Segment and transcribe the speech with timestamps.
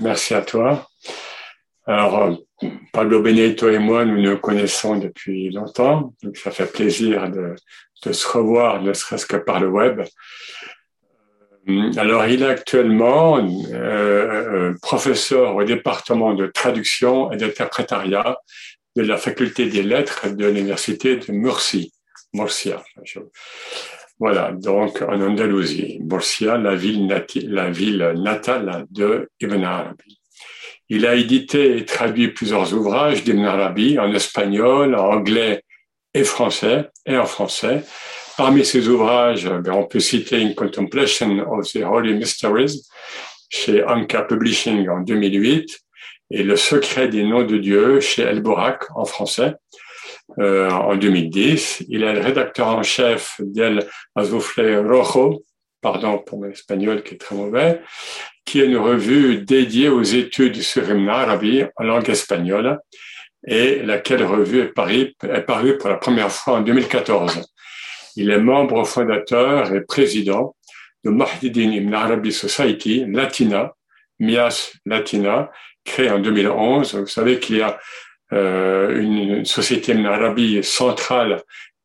[0.00, 0.88] Merci à toi.
[1.86, 2.38] Alors,
[2.92, 7.54] Pablo Benito et moi, nous nous connaissons depuis longtemps, donc ça fait plaisir de,
[8.12, 10.02] se revoir, ne serait-ce que par le web.
[11.96, 18.38] Alors, il est actuellement euh, euh, professeur au département de traduction et d'interprétariat
[18.96, 21.92] de la faculté des lettres de l'université de Murcie,
[22.32, 22.82] Murcia.
[24.20, 25.98] Voilà, donc en Andalousie,
[26.74, 27.08] ville,
[27.48, 30.20] la ville natale de Ibn Arabi.
[30.90, 35.62] Il a édité et traduit plusieurs ouvrages d'Ibn Arabi en espagnol, en anglais
[36.12, 37.82] et français, et en français.
[38.36, 42.88] Parmi ses ouvrages, ben, on peut citer In Contemplation of the Holy Mysteries
[43.48, 45.80] chez Anka Publishing en 2008
[46.32, 49.54] et Le secret des noms de Dieu chez El Borak en français
[50.38, 51.84] euh, en 2010.
[51.88, 55.42] Il est le rédacteur en chef d'El Azufle Rojo,
[55.80, 57.80] pardon pour mon espagnol qui est très mauvais,
[58.44, 62.78] qui est une revue dédiée aux études sur Ibn Arabi en langue espagnole
[63.46, 65.14] et laquelle revue est parue,
[65.78, 67.42] pour la première fois en 2014.
[68.16, 70.54] Il est membre fondateur et président
[71.04, 73.72] de Mahdiddin Ibn Arabi Society Latina,
[74.18, 75.50] MIAS Latina,
[75.84, 76.94] créée en 2011.
[76.94, 77.78] Vous savez qu'il y a
[78.32, 81.42] une, société Ibn Arabi centrale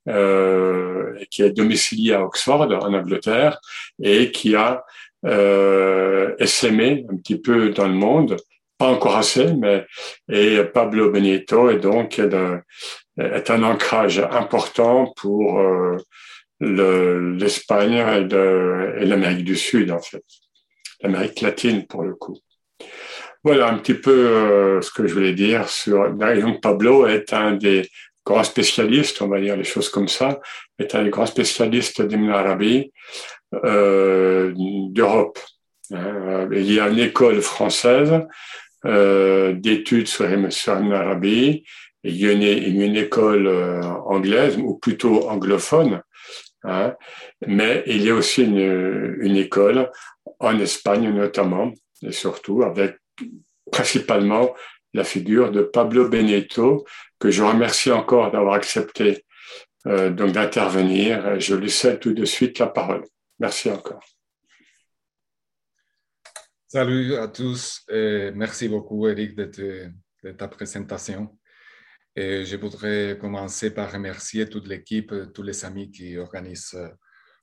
[0.08, 3.60] euh, qui est domiciliée à Oxford, en Angleterre,
[4.00, 4.86] et qui a
[5.26, 8.38] euh, un petit peu dans le monde,
[8.78, 9.88] pas encore assez, mais
[10.30, 15.98] et Pablo Benito est donc est un ancrage important pour euh,
[16.60, 20.24] l'Espagne et l'Amérique du Sud, en fait.
[21.02, 22.38] L'Amérique latine, pour le coup.
[23.46, 26.12] Voilà un petit peu euh, ce que je voulais dire sur.
[26.64, 27.88] Pablo est un des
[28.26, 30.40] grands spécialistes, on va dire les choses comme ça,
[30.80, 32.92] est un des grands spécialistes d'Ibn Arabi
[33.64, 34.52] euh,
[34.90, 35.38] d'Europe.
[35.94, 36.50] Hein.
[36.54, 38.20] Il y a une école française
[38.88, 41.64] euh, d'études sur, sur Ibn Arabi,
[42.04, 43.48] il y a une, école
[44.08, 46.02] anglaise, ou plutôt anglophone,
[46.64, 46.96] hein,
[47.46, 49.92] mais il y a aussi une école
[50.40, 51.72] en Espagne notamment,
[52.02, 52.98] et surtout avec
[53.72, 54.56] principalement
[54.94, 56.86] la figure de Pablo Benito,
[57.20, 59.26] que je remercie encore d'avoir accepté
[59.88, 61.40] euh, d'intervenir.
[61.40, 63.04] Je lui cède tout de suite la parole.
[63.40, 64.04] Merci encore.
[66.68, 69.92] Salut à tous et merci beaucoup Eric de,
[70.38, 71.38] ta présentation.
[72.18, 76.78] Je voudrais commencer par remercier toute l'équipe, tous les amis qui organisent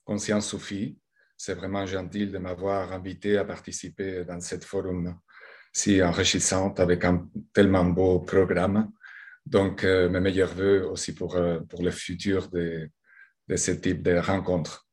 [0.03, 0.97] Conscience Sophie.
[1.37, 5.15] C'est vraiment gentil de m'avoir invité à participer dans cette forum
[5.73, 8.91] si enrichissante avec un tellement beau programme.
[9.45, 12.89] Donc, euh, mes meilleurs voeux aussi pour, euh, pour le futur de,
[13.49, 14.87] de ce type de rencontres.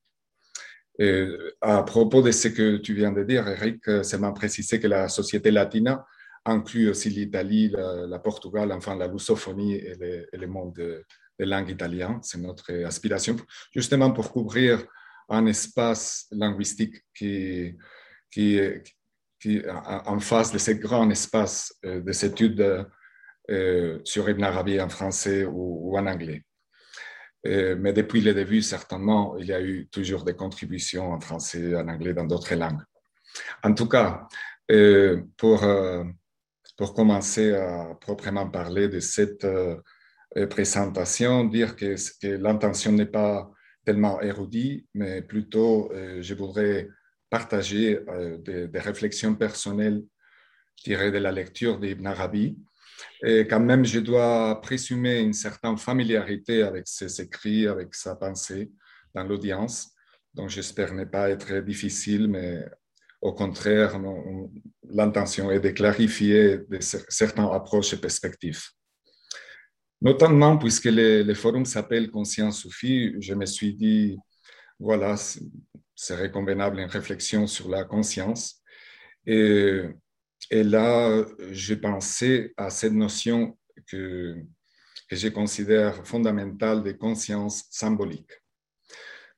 [0.98, 1.26] Et
[1.60, 5.08] à propos de ce que tu viens de dire, Eric, c'est m'a précisé que la
[5.08, 6.04] société latina
[6.44, 11.04] inclut aussi l'Italie, la, Portugal, enfin la lusophonie et, le monde de,
[11.38, 12.18] de langue italienne.
[12.22, 13.36] C'est notre aspiration,
[13.72, 14.84] justement pour couvrir
[15.30, 17.78] un espace linguistique qui,
[18.30, 18.60] qui,
[19.76, 22.86] en face de ce grand espace euh, des études
[23.50, 26.42] euh, sur Ibn Arabi en français ou, en anglais.
[27.46, 31.74] Euh, mais depuis le début, certainement, il y a eu toujours des contributions en français,
[31.74, 32.82] en anglais, dans d'autres langues.
[33.62, 34.26] En tout cas,
[35.36, 35.64] pour
[36.76, 39.46] pour commencer à proprement parler de cette
[40.48, 41.96] présentation, dire que,
[42.36, 43.50] l'intention n'est pas
[43.84, 45.90] tellement érudite, mais plutôt
[46.20, 46.88] je voudrais
[47.30, 50.02] partager euh, des, réflexions personnelles
[50.76, 52.58] tirées de la lecture d'Ibn Arabi.
[53.22, 58.70] Et quand même, je dois présumer une certaine familiarité avec ses écrits, avec sa pensée
[59.14, 59.92] dans l'audience.
[60.34, 62.64] Donc, j'espère ne pas être difficile, mais
[63.20, 64.00] au contraire,
[64.88, 68.62] l'intention est de clarifier certaines approches et perspectives.
[70.02, 74.16] Notamment, puisque le, forum s'appelle Conscience Soufie, je me suis dit,
[74.78, 75.16] voilà,
[76.00, 78.62] serait convenable une réflexion sur la conscience.
[79.26, 79.82] Et,
[80.50, 84.36] là, j'ai pensé à cette notion que,
[85.08, 88.32] que je considère fondamentale de conscience symbolique.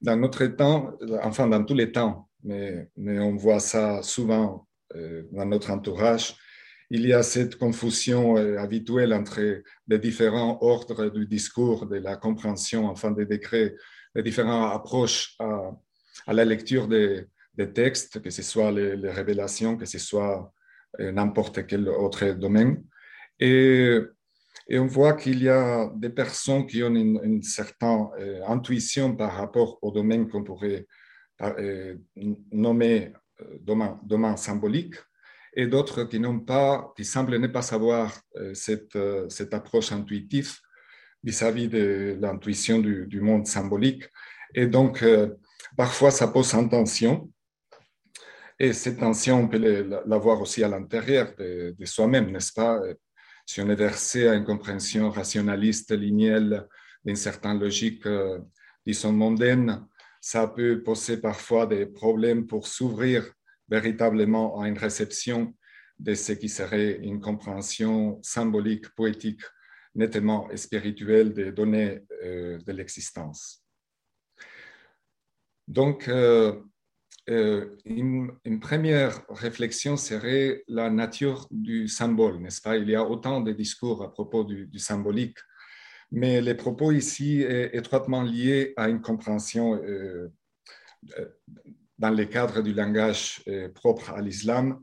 [0.01, 0.93] Dans notre temps,
[1.23, 6.37] enfin dans tous les temps, mais, mais on voit ça souvent euh, dans notre entourage.
[6.91, 12.17] Il y a cette confusion euh, habituelle entre les différents ordres du discours, de la
[12.17, 13.75] compréhension, enfin des décrets,
[14.15, 15.73] les différentes approches à,
[16.27, 17.27] à la lecture des,
[17.75, 20.53] textes, que ce soit les, révélations, que ce soit
[21.01, 22.83] euh, n'importe quel autre domaine.
[23.39, 23.99] Et,
[24.71, 28.07] on voit qu'il y a des personnes qui ont une, certaine
[28.47, 30.87] intuition par rapport au domaine qu'on pourrait
[31.43, 31.97] euh,
[32.53, 33.59] nommé euh,
[34.07, 34.95] domaine, symbolique
[35.55, 38.19] et d'autres qui n'ont pas, qui semblent ne pas savoir
[38.55, 38.97] cette,
[39.29, 40.55] cette approche intuitive
[41.23, 44.05] vis-à-vis de l'intuition du, du, monde symbolique.
[44.55, 45.05] Et donc,
[45.77, 47.31] parfois, ça pose en tension.
[48.59, 49.59] Et cette tension, on peut
[50.07, 52.81] la voir aussi à l'intérieur de, soi-même, n'est-ce pas?
[53.45, 56.65] Si on est versé à une compréhension rationaliste, linéaire,
[57.05, 58.05] d'une certaine logique,
[58.87, 59.85] disons, mondaine,
[60.21, 63.29] ça peut poser parfois des problèmes pour s'ouvrir
[63.69, 65.55] véritablement à une réception
[65.99, 69.41] de ce qui serait une compréhension symbolique, poétique,
[69.95, 73.62] nettement spirituelle des données euh, de l'existence.
[75.69, 76.61] Donc, euh,
[77.31, 82.77] euh, une, première réflexion serait la nature du symbole, n'est-ce pas?
[82.77, 85.39] Il y a autant de discours à propos du, symbolique
[86.15, 90.29] mais les propos ici est étroitement liés à une compréhension euh,
[91.99, 93.43] dans le cadre du langage
[93.75, 94.83] propre à l'islam,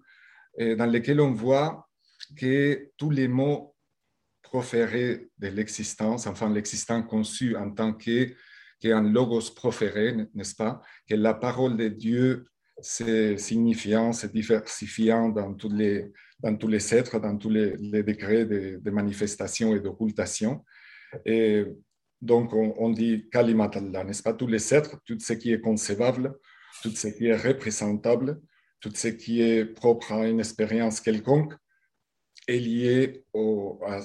[0.57, 1.87] dans lequel on voit
[2.35, 3.75] que tous les mots
[4.41, 8.33] proférés de l'existence, enfin l'existence conçu en tant que
[8.79, 12.45] qu'un logos proféré, n'est-ce pas, que la parole de Dieu,
[12.81, 18.45] c'est signifiant, c'est diversifiant dans tous les, dans tous les êtres, dans tous les, degrés
[18.45, 20.63] de, manifestation et d'occultation.
[21.25, 21.65] Et
[22.21, 24.33] donc, on, dit Kalimat Allah, n'est-ce pas?
[24.33, 26.35] Tous les êtres, tout ce qui est concevable,
[26.81, 28.39] tout ce qui est représentable,
[28.79, 31.53] tout ce qui est propre à une expérience quelconque
[32.47, 33.25] est lié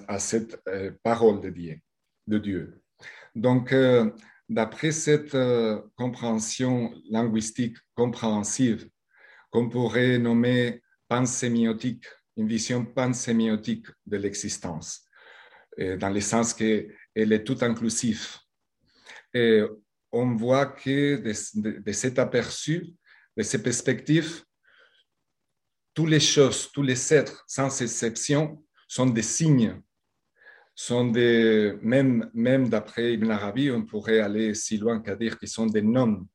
[0.09, 1.79] à, cette euh, parole de Dieu.
[2.27, 2.83] De Dieu.
[3.35, 4.11] Donc, euh,
[4.49, 8.89] d'après cette euh, compréhension linguistique compréhensive,
[9.51, 12.05] qu'on pourrait nommer pansémiotique,
[12.37, 15.05] une vision pansémiotique de l'existence,
[15.79, 18.41] dans le sens qu'elle est tout inclusif.
[19.33, 19.63] Et
[20.15, 22.95] on voit que de, cet aperçu,
[23.37, 24.45] de ces perspectives,
[25.93, 29.81] toutes les choses, tous les êtres, sans exception, sont des signes,
[30.75, 35.49] sont des, même, même d'après Ibn Arabi, on pourrait aller si loin qu'à dire qu'ils
[35.49, 36.27] sont des noms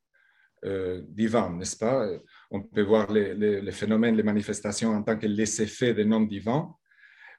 [0.65, 2.07] euh, divins, n'est-ce pas?
[2.51, 6.21] On peut voir les, les, phénomènes, les manifestations en tant que les effets des noms
[6.21, 6.73] divins,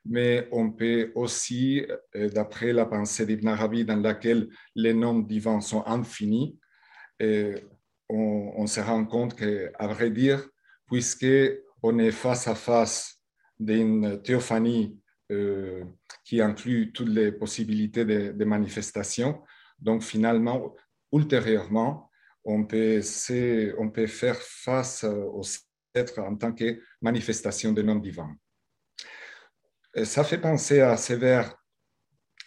[0.05, 1.85] mais on peut aussi,
[2.17, 6.59] euh, d'après la pensée d'Ibn Arabi, dans laquelle les noms divins sont infinis,
[7.19, 7.55] et
[8.09, 10.49] on, se rend compte qu'à vrai dire,
[10.87, 11.27] puisque
[11.83, 13.21] on est face à face
[13.59, 14.99] d'une théophanie
[15.31, 15.85] euh,
[16.25, 19.43] qui inclut toutes les possibilités de, de, manifestation,
[19.79, 20.75] donc finalement,
[21.13, 22.11] ultérieurement,
[22.45, 23.01] on peut,
[23.79, 25.43] on peut faire face aux
[25.95, 28.35] êtres en tant que manifestation des noms divins
[30.05, 31.55] ça fait penser à ces vers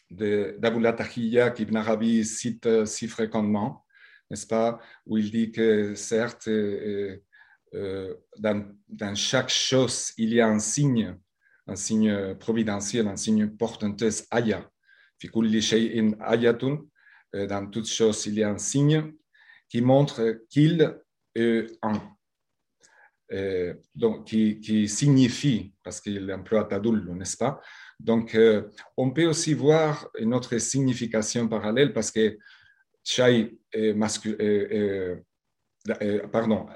[0.09, 3.83] d'Abu Tahiyya qu'Ibn Arabi cite euh, si fréquemment,
[4.29, 7.17] n'est-ce pas, où il dit que certes, euh,
[7.73, 11.17] euh, dans, chaque chose, il y a un signe,
[11.67, 14.69] un signe providentiel, un signe portenteux, aya.
[17.33, 19.13] Dans toute chose, il y a un signe
[19.69, 20.95] qui montre qu'il
[21.35, 21.93] est un
[23.33, 27.59] euh, donc, qui, signifie, parce qu'il emploie tadoul, n'est-ce pas?
[27.99, 32.37] Donc, euh, on peut aussi voir une autre signification parallèle parce que
[33.03, 33.57] Shai
[36.31, 36.67] pardon,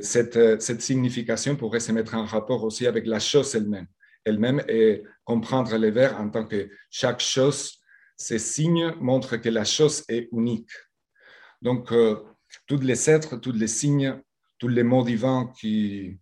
[0.00, 3.86] cette, cette, signification pourrait se mettre en rapport aussi avec la chose elle-même,
[4.24, 7.78] elle-même et comprendre les vers en tant que chaque chose,
[8.16, 10.70] ces signes montrent que la chose est unique.
[11.62, 12.16] Donc, euh,
[12.66, 14.20] tous les êtres, tous les signes
[14.58, 16.18] tous les mots divins qui,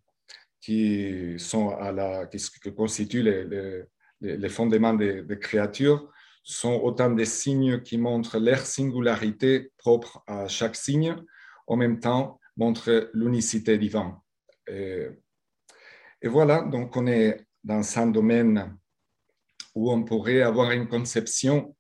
[0.61, 2.39] qui, sont à la, qui,
[2.75, 3.85] constituent les,
[4.21, 6.11] les, fondements des, créatures
[6.43, 11.17] sont autant des signes qui montrent leur singularité propre à chaque signe,
[11.67, 14.15] en même temps montrent l'unicité divine.
[14.67, 15.09] Et,
[16.23, 18.77] et, voilà, donc on est dans un domaine
[19.75, 21.77] où on pourrait avoir une conception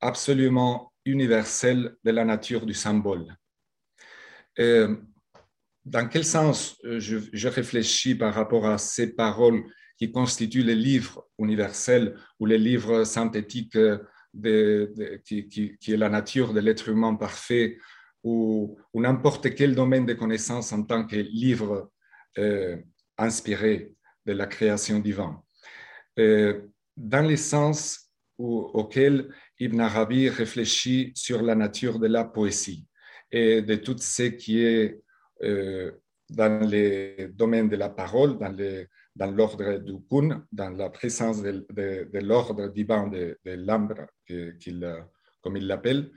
[0.00, 3.36] absolument universelle de la nature du symbole.
[5.84, 9.64] Dans quel sens euh, je, réfléchis par rapport à ces paroles
[9.98, 13.98] qui constituent les livres universels ou les livres synthétiques euh,
[14.32, 17.78] de, qui, est la nature de l'être humain parfait
[18.24, 21.90] ou, n'importe quel domaine de connaissance en tant que livre
[22.38, 22.76] euh,
[23.18, 23.92] inspiré
[24.26, 25.36] de la création divine.
[26.16, 29.28] dans le sens auquel
[29.60, 32.86] Ibn Arabi réfléchit sur la nature de la poésie
[33.30, 35.00] et de tout ce qui est
[35.42, 35.92] euh,
[36.30, 42.68] dans les domaines de la parole, dans, l'ordre du kun, dans la présence de, l'ordre
[42.68, 44.06] divin de, de l'ambre,
[45.42, 46.10] comme il l'appelle.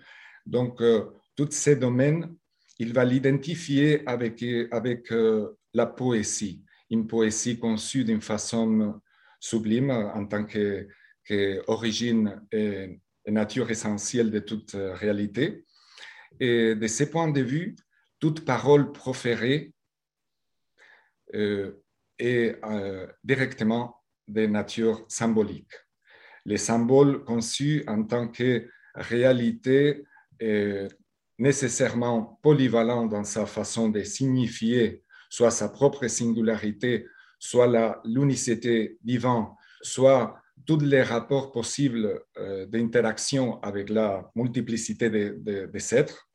[0.46, 1.06] Donc, euh,
[1.38, 2.36] tous ces domaines,
[2.80, 6.64] il va l'identifier avec, avec euh, la poésie.
[6.90, 9.00] une poésie conçue d'une façon
[9.40, 10.46] sublime en tant
[11.26, 15.66] qu'origine et, nature essentielle de toute réalité.
[16.40, 17.76] Et de ce point de vue,
[18.20, 19.74] toute parole proférée
[21.36, 21.84] euh,
[22.18, 25.74] est euh, directement de nature symbolique.
[26.46, 30.06] Les symboles conçus en tant que réalité
[31.38, 37.06] nécessairement polyvalent dans sa façon de signifier soit sa propre singularité,
[37.40, 39.48] soit l'unicité divine,
[39.82, 46.28] soit tous les rapports possibles euh, d'interaction avec la multiplicité des êtres.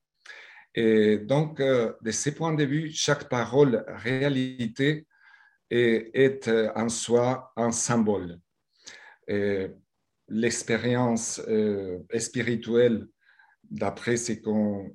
[0.75, 5.07] Et donc, euh, de ce point de vue, chaque parole réalité
[5.71, 8.39] est, est en soi un symbole.
[10.29, 13.07] L'expérience euh, spirituelle,
[13.73, 14.95] d'après ce qu'on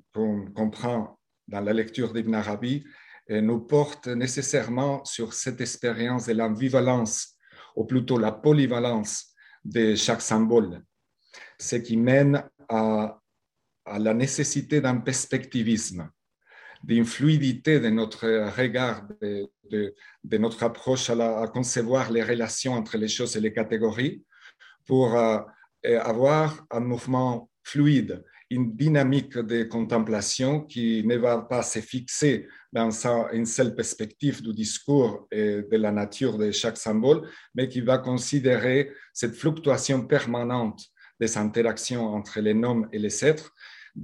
[0.55, 2.85] comprend dans la lecture d'Ibn Arabi,
[3.29, 7.35] nous porte nécessairement sur cette expérience de l'ambivalence,
[7.75, 9.33] ou plutôt la polyvalence
[9.65, 10.81] de chaque symbole,
[11.59, 13.19] ce qui mène à,
[13.85, 16.09] la nécessité d'un perspectivisme,
[16.83, 23.35] d'une fluidité de notre regard, de, notre approche à, concevoir les relations entre les choses
[23.35, 24.23] et les catégories,
[24.85, 25.39] pour euh,
[25.83, 32.89] avoir un mouvement fluide une dynamique de contemplation qui ne va pas se fixer dans
[33.33, 37.97] une seule perspective du discours et de la nature de chaque symbole, mais qui va
[37.97, 40.81] considérer cette fluctuation permanente
[41.19, 43.53] des interactions entre les noms et les êtres.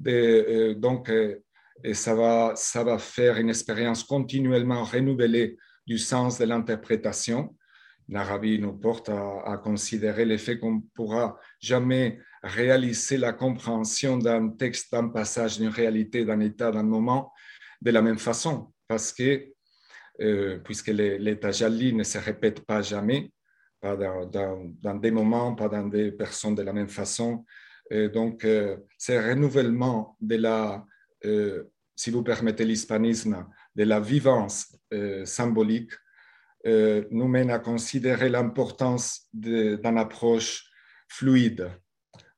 [0.08, 1.42] Euh, donc, euh,
[1.84, 7.56] et ça, va, ça va faire une expérience continuellement renouvelée du sens de l'interprétation.
[8.10, 14.18] L'Arabie nous porte à, à considérer le fait qu'on ne pourra jamais réaliser la compréhension
[14.18, 17.32] d'un texte, d'un passage, d'une réalité, d'un état, d'un moment
[17.82, 19.48] de la même façon, parce que,
[20.22, 23.32] euh, puisque l'état jali ne se répète pas jamais,
[23.80, 27.46] pas dans, des moments, pas dans des personnes de la même façon.
[28.14, 28.78] donc, euh,
[29.10, 30.86] renouvellement de la,
[31.26, 31.64] euh,
[31.96, 33.46] si vous permettez l'hispanisme,
[33.76, 34.78] de la vivance
[35.26, 35.92] symbolique
[36.66, 40.70] nous mène à considérer l'importance d'une approche
[41.10, 41.70] fluide,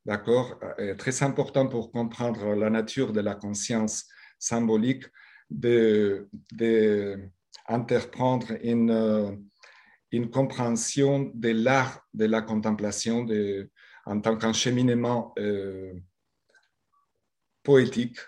[0.05, 4.05] d'accord, est très important pour comprendre la nature de la conscience
[4.39, 5.05] symbolique,
[5.49, 6.27] de,
[8.63, 9.45] une,
[10.11, 13.69] une compréhension de l'art de la contemplation de,
[14.05, 15.93] en tant qu'encheminement euh,
[17.63, 18.19] poétique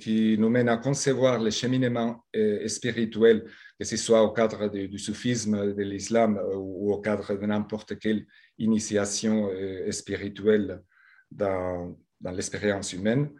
[0.00, 3.48] qui nous mène à concevoir le cheminement euh, spirituel,
[3.78, 7.96] que ce soit au cadre du soufisme, de l'islam euh, ou au cadre de n'importe
[7.98, 8.26] quelle
[8.58, 9.48] initiation
[9.90, 10.82] spirituelle
[11.30, 13.30] dans, l'expérience humaine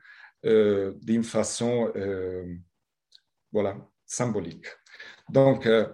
[0.45, 2.55] euh, d'une façon euh,
[3.53, 3.77] voilà,
[4.07, 4.67] symbolique.
[5.29, 5.89] Donc, euh,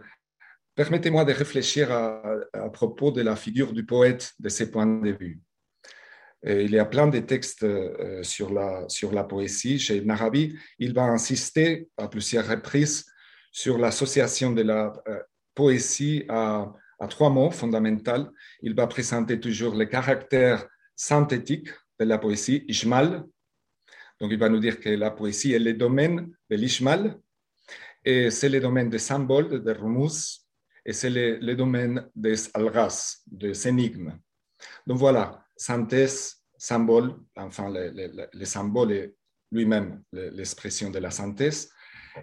[0.75, 2.23] permettez-moi de réfléchir à,
[2.73, 5.41] propos de la figure du poète de ces points de vue.
[6.45, 7.67] il y a plein de textes
[8.23, 9.79] sur, la, sur la poésie.
[9.79, 13.07] Chez Ibn Arabi, il va insister à plusieurs reprises
[13.51, 14.93] sur l'association de la
[15.55, 18.29] poésie à, à, trois mots fondamentaux.
[18.61, 23.25] Il va présenter toujours le caractère synthétique de la poésie, Ishmal.
[24.21, 27.19] Donc, il va nous dire que la poésie est le domaine de l'Ishmal,
[28.05, 30.45] et c'est le domaine des symboles, des rumous,
[30.85, 34.19] et c'est le, domaine des alras, des énigmes.
[34.87, 39.15] Donc voilà, synthèse, symbole, enfin, le, symbole est
[39.51, 41.71] lui-même l'expression de la synthèse,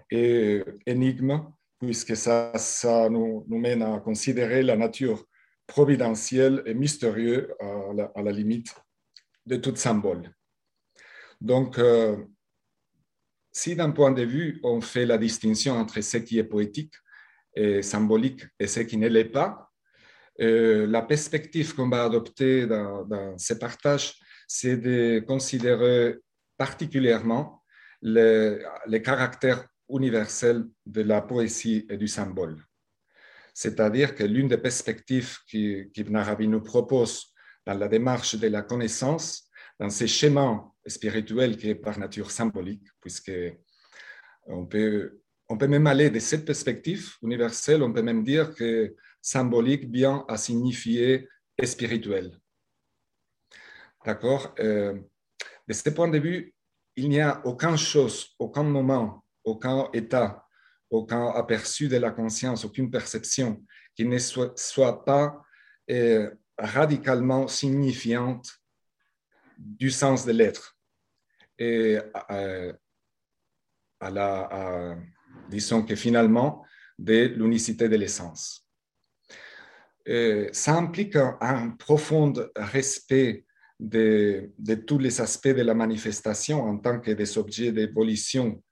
[0.10, 5.26] et énigme, puisque ça, ça nous, nous, mène à considérer la nature
[5.66, 7.48] providentielle et mystérieuse
[8.16, 8.76] à la limite
[9.46, 10.32] de tout symbole.
[11.40, 12.18] Donc, euh,
[13.52, 16.94] si d'un point de vue, on fait la distinction entre ce qui est poétique
[17.56, 19.70] et symbolique et ce qui ne l'est pas,
[20.40, 24.16] euh, la perspective qu'on va adopter dans, dans ces partages,
[24.48, 26.18] c'est de considérer
[26.58, 27.64] particulièrement
[28.02, 32.64] les, les caractères universels de la poésie et du symbole.
[33.54, 37.31] C'est-à-dire que l'une des perspectives qu'Ibn Arabi nous propose
[37.66, 39.50] dans la démarche de la connaissance,
[39.80, 43.32] dans ces schémas spirituels qui est par nature symbolique, puisque
[44.46, 48.96] on peut, on peut même aller de cette perspective universelle, on peut même dire que
[49.22, 51.28] symbolique vient à signifier
[51.64, 52.40] spirituel.
[54.06, 55.00] D'accord euh,
[55.68, 56.54] De ce point de vue,
[56.96, 60.46] il n'y a aucune chose, aucun moment, aucun état,
[60.90, 63.64] aucun aperçu de la conscience, aucune perception
[63.96, 65.42] qui ne soit, soit pas
[65.90, 68.62] euh, radicalement signifiante
[69.58, 70.78] du sens de l'être.
[71.58, 72.00] Et
[72.32, 72.74] euh,
[74.00, 74.98] à, la,
[75.50, 76.66] disons que finalement,
[76.98, 78.68] de l'unicité de l'essence.
[80.52, 83.46] ça implique un, profond respect
[83.80, 84.52] de,
[84.88, 88.64] tous les aspects de la manifestation en tant que des objets d'évolution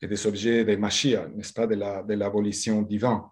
[0.00, 3.22] et des objets de machia, n'est-ce pas, de la, de l'abolition divine.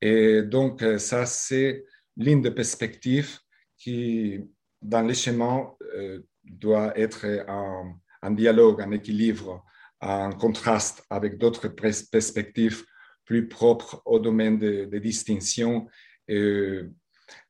[0.00, 1.84] Et donc, ça, c'est
[2.16, 3.38] l'une des perspectives
[3.76, 4.40] qui,
[4.80, 9.64] dans les schémas, euh, doit être en, dialogue, en équilibre,
[10.00, 12.84] en contraste avec d'autres perspectives
[13.24, 15.86] plus propres au domaine de, distinction
[16.28, 16.80] et,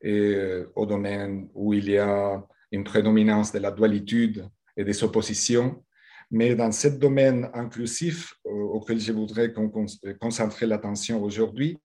[0.00, 4.32] et, au domaine où il y a une prédominance de la dualité
[4.76, 5.84] et des oppositions.
[6.30, 9.52] Mais dans ce domaine inclusif euh, auquel je voudrais
[10.20, 11.83] concentrer l'attention aujourd'hui, euh,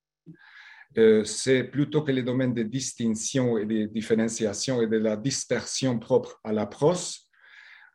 [0.95, 6.39] c'est plutôt que les domaines de distinction et de différenciation et de la dispersion propre
[6.43, 7.29] à la prose,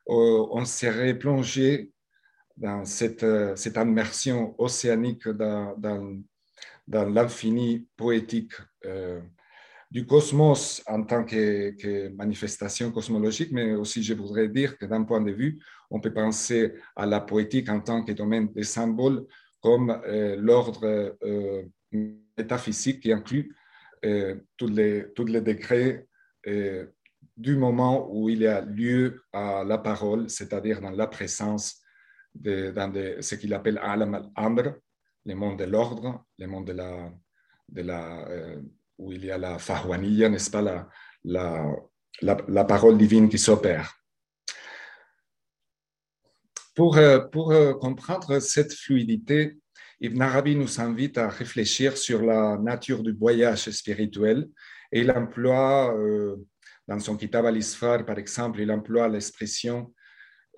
[0.08, 1.90] euh, on serait plongé
[2.56, 5.74] dans cette, euh, cette immersion océanique dans,
[6.86, 8.52] l'infini poétique
[9.90, 15.22] du cosmos en tant que, manifestation cosmologique, mais aussi je voudrais dire que d'un point
[15.22, 15.58] de vue,
[15.90, 19.24] on peut penser à la poétique en tant que domaine des symboles
[19.62, 19.98] comme
[20.36, 21.16] l'ordre
[22.36, 23.54] métaphysique qui inclut
[24.04, 26.06] euh, tous, les, tous les degrés
[26.46, 26.86] euh,
[27.36, 31.80] du moment où il y a lieu à la parole, c'est-à-dire dans la présence,
[32.34, 34.74] de, dans ce qu'il appelle alam al-amr,
[35.24, 37.12] le monde de l'ordre, le monde de la,
[37.68, 38.60] de la, euh,
[38.98, 40.88] où il y a la fahwaniya, n'est-ce pas, la,
[41.24, 41.66] la,
[42.20, 43.94] la, parole divine qui s'opère.
[46.74, 46.98] Pour,
[47.32, 49.58] pour comprendre cette fluidité,
[50.00, 54.48] Ibn Arabi nous invite à réfléchir sur la nature du voyage spirituel
[54.90, 56.36] et il emploie, euh,
[56.86, 59.94] dans son Kitab al-Isfar, par exemple, il emploie l'expression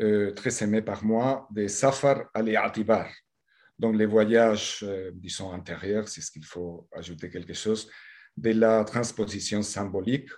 [0.00, 3.08] euh, très aimée par moi de Safar al-Atibar.
[3.78, 7.90] Donc, les voyages, euh, disons, antérieurs, c'est ce qu'il faut ajouter quelque chose,
[8.36, 10.30] de la transposition symbolique,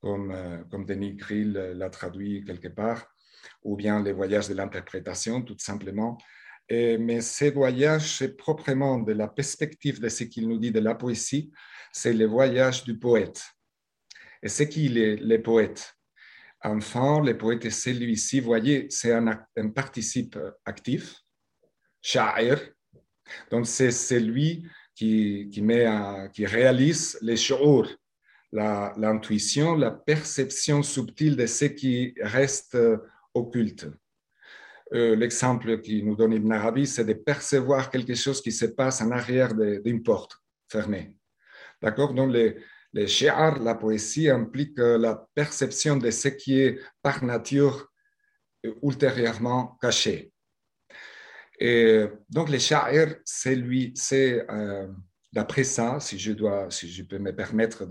[0.00, 3.06] comme, comme Denis Grill l'a traduit quelque part,
[3.62, 6.18] ou bien les voyages de l'interprétation, tout simplement,
[6.70, 10.94] mais ces voyages, c'est proprement de la perspective de ce qu'il nous dit de la
[10.94, 11.52] poésie,
[11.92, 13.42] c'est le voyage du poète.
[14.42, 15.94] Et c'est qui les, les poètes
[16.66, 21.20] Enfin, le poète, c'est celui-ci, voyez, c'est un, un, participe actif,
[22.00, 22.58] sha'ir.
[23.50, 25.86] Donc, c'est celui qui, qui, met
[26.32, 27.94] qui réalise les shu'ur,
[28.50, 32.78] l'intuition, la perception subtile de ce qui reste
[33.34, 33.86] occulte.
[34.94, 39.00] Euh, l'exemple qui nous donne Ibn Arabi, c'est de percevoir quelque chose qui se passe
[39.00, 40.36] en arrière d'une porte
[40.70, 41.16] fermée.
[41.82, 42.14] D'accord?
[42.14, 42.56] Donc, les,
[42.92, 43.06] les
[43.60, 47.90] la poésie, implique la perception de ce qui est par nature
[48.64, 50.32] euh, ultérieurement caché.
[51.58, 54.86] Et donc, les shi'ar, c'est lui, c'est euh,
[55.32, 57.84] d'après ça, si je, dois, si je peux me permettre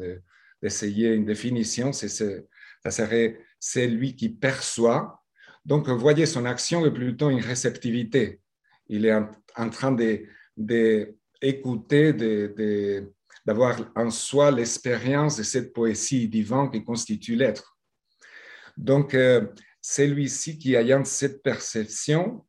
[0.61, 5.22] d'essayer une définition, c'est, ça serait c'est lui qui perçoit
[5.65, 8.41] donc, vous voyez, son action est plutôt une réceptivité.
[8.87, 9.95] Il est en, train
[10.57, 12.13] d'écouter,
[13.45, 17.77] d'avoir en soi l'expérience de cette poésie divine qui constitue l'être.
[18.75, 19.47] Donc, euh,
[19.81, 22.45] c'est lui-ci qui ayant cette perception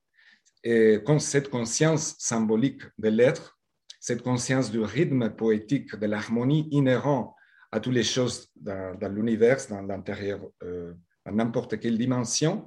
[0.64, 3.58] et cette conscience symbolique de l'être,
[4.00, 7.36] cette conscience du rythme poétique, de l'harmonie inhérent
[7.70, 12.66] à toutes les choses dans, l'univers, dans l'intérieur, euh, à n'importe quelle dimension,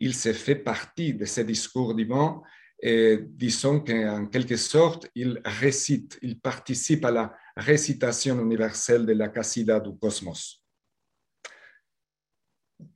[0.00, 2.42] il s'est fait partie de ce discours divin
[2.82, 9.28] et disons qu'en quelque sorte, il récite, il participe à la récitation universelle de la
[9.28, 10.62] Cassida du cosmos.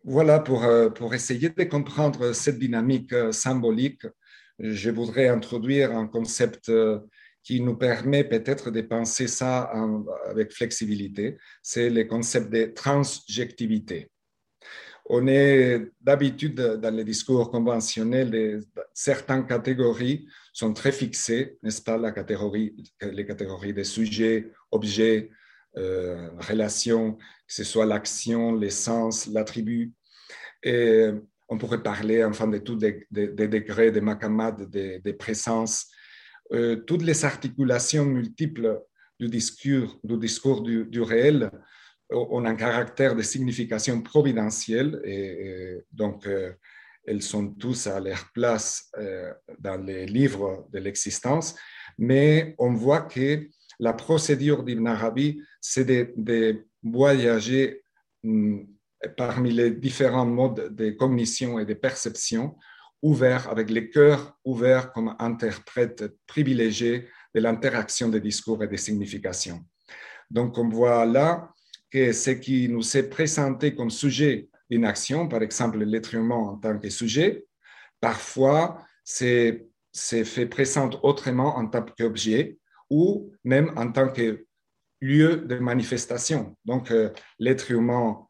[0.05, 4.07] Voilà, pour, euh, pour essayer de comprendre cette dynamique euh, symbolique,
[4.59, 6.99] je voudrais introduire un concept euh,
[7.43, 9.71] qui nous permet peut-être de penser ça
[10.27, 14.11] avec flexibilité, c'est le concept de transjectivité
[15.11, 22.12] on est d'habitude dans les discours conventionnels, certaines catégories sont très fixées, n'est-ce pas, la
[22.12, 25.31] catégorie, les catégories des sujets, objets,
[25.79, 29.94] euh, relations, que ce soit l'action, l'essence, l'attribut.
[30.62, 31.09] Et
[31.49, 35.87] on pourrait parler enfin de tous des, degrés, des macamades, des, présences,
[36.53, 38.79] euh, toutes les articulations multiples
[39.18, 41.51] du discours du, discours du réel
[42.11, 46.53] ont un caractère de signification providentielle et, donc euh,
[47.07, 48.90] elles sont tous à leur place
[49.59, 51.57] dans les livres de l'existence,
[51.97, 53.49] mais on voit que
[53.81, 57.83] la procédure d'Ibn Arabi, c'est de, voyager
[58.23, 58.61] hmm,
[59.16, 62.57] parmi les différents modes de cognition et de perception,
[63.03, 69.64] ouverts avec les cœurs ouverts comme interprètes privilégiés de l'interaction des discours et des significations.
[70.31, 71.51] Donc, on voit là
[71.90, 76.57] que ce qui nous est présenté comme sujet d'une action, par exemple l'être humain en
[76.57, 77.46] tant que sujet,
[78.01, 82.59] parfois c'est fait présent autrement en tant qu'objet
[82.90, 84.46] ou même en tant que
[85.01, 86.57] lieu de manifestation.
[86.64, 88.27] Donc, euh, l'être humain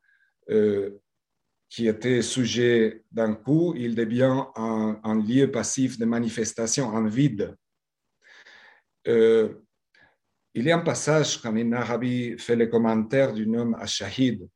[0.50, 0.98] euh,
[1.68, 7.54] qui était sujet d'un coup, il devient un, lieu passif de manifestation, un vide.
[9.06, 9.54] Euh,
[10.54, 14.48] il y a un passage quand Ibn Arabi fait le commentaire du nom Ashahid.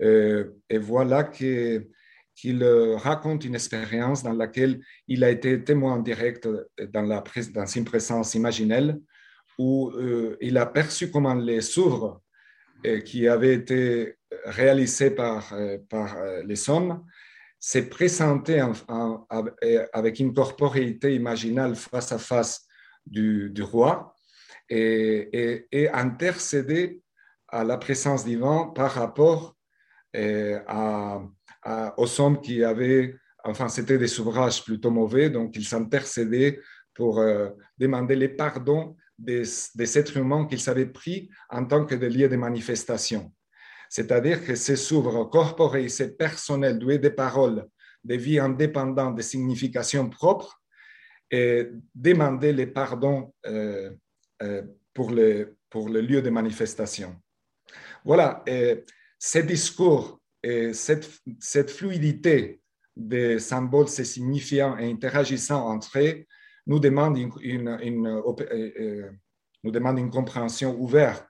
[0.00, 1.86] Euh, et voilà qu'il
[2.96, 6.48] raconte une expérience dans laquelle il a été témoin direct
[6.92, 7.22] dans, la,
[7.54, 8.98] dans une présence imaginelle
[9.58, 12.22] où euh, il a perçu comment les ouvres
[12.86, 15.54] euh, qui avaient été réalisés par,
[15.90, 17.04] par les hommes
[17.60, 18.60] s'est présenté
[19.92, 22.66] avec une corporéité imaginale face à face
[23.06, 24.16] du, du roi
[24.68, 27.00] et, et, intercéder
[27.48, 29.56] à la présence divine par rapport
[30.16, 31.20] euh, à,
[31.96, 36.60] aux hommes qui avaient, enfin, c'était des ouvrages plutôt mauvais, donc ils s'intercédaient
[36.94, 39.42] pour euh, demander les pardons des,
[39.74, 43.32] des êtres humains qu'ils avaient pris en tant que des lieux de manifestation.
[43.88, 47.66] C'est-à-dire que ces ouvres corporels, ces personnels doués de paroles,
[48.04, 50.62] de vie indépendante, de signification propre,
[51.30, 53.90] et demander les pardons euh,
[54.94, 57.16] pour, le, pour le lieu de manifestation.
[58.04, 58.84] Voilà, et
[59.18, 62.60] ce discours et cette, cette fluidité
[62.96, 66.24] des symboles se signifiant et interagissant entre eux
[66.66, 69.10] nous demande une, euh, euh,
[69.64, 71.26] nous demande une compréhension ouverte,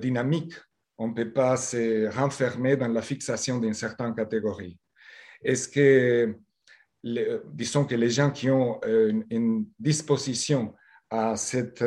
[0.00, 0.54] dynamique.
[0.96, 4.76] On ne peut pas se renfermer dans la fixation d'une certaine catégorie.
[5.44, 6.34] Est-ce que,
[7.52, 8.80] disons que les gens qui ont
[9.30, 10.74] une disposition
[11.10, 11.84] à cette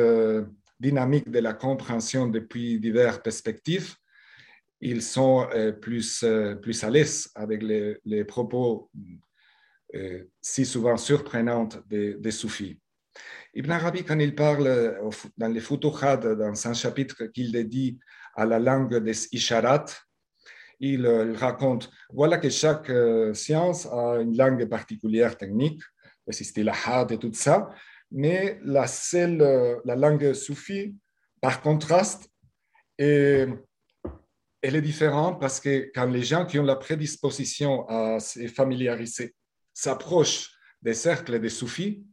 [0.80, 3.94] dynamique de la compréhension depuis diverses perspectives,
[4.82, 8.90] ils sont euh, plus, euh, plus à l'aise avec les, les propos
[9.94, 12.80] euh, si souvent surprenants des, soufis.
[13.54, 14.98] Ibn Arabi, quand il parle
[15.36, 17.98] dans les Futuhat, dans un chapitre qu'il dédie
[18.34, 19.84] à la langue des Isharat,
[20.80, 21.06] il,
[21.36, 22.90] raconte voilà que chaque
[23.34, 25.82] science a une langue particulière technique,
[26.26, 26.72] le système
[27.10, 27.68] et tout ça,
[28.12, 30.94] mais la, seule, la langue soufie,
[31.40, 32.28] par contraste,
[32.98, 33.56] elle
[34.62, 39.34] est différente parce que quand les gens qui ont la prédisposition à se familiariser
[39.74, 42.04] s'approchent des cercles des soufis,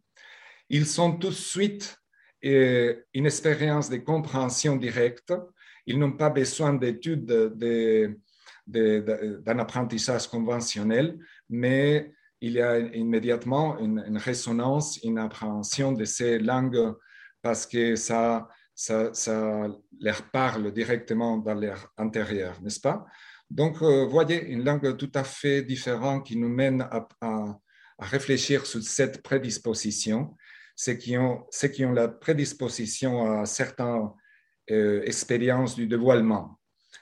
[0.70, 1.96] ils sont tout de suite
[2.42, 5.34] une expérience de compréhension directe.
[5.86, 7.26] Ils n'ont pas besoin d'études
[8.66, 11.18] d'un apprentissage conventionnel,
[11.50, 16.94] mais il y a immédiatement une, résonance, une appréhension de ces langues
[17.42, 19.68] parce que ça, ça,
[20.00, 23.06] leur parle directement dans leur intérieur, n'est-ce pas?
[23.50, 27.08] Donc, euh, voyez, une langue tout à fait différente qui nous mène à,
[28.00, 30.38] réfléchir sur cette prédisposition.
[30.76, 34.08] Ceux qui ont, ceux qui ont la prédisposition à certaines
[34.72, 36.58] euh, expériences du dévoilement,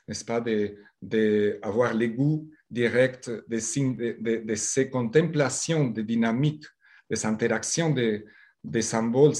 [0.07, 6.65] n'est-ce pas, d'avoir de, les goûts direct de, de, ces contemplations de dynamiques,
[7.09, 8.25] des interactions des
[8.63, 9.33] de symboles,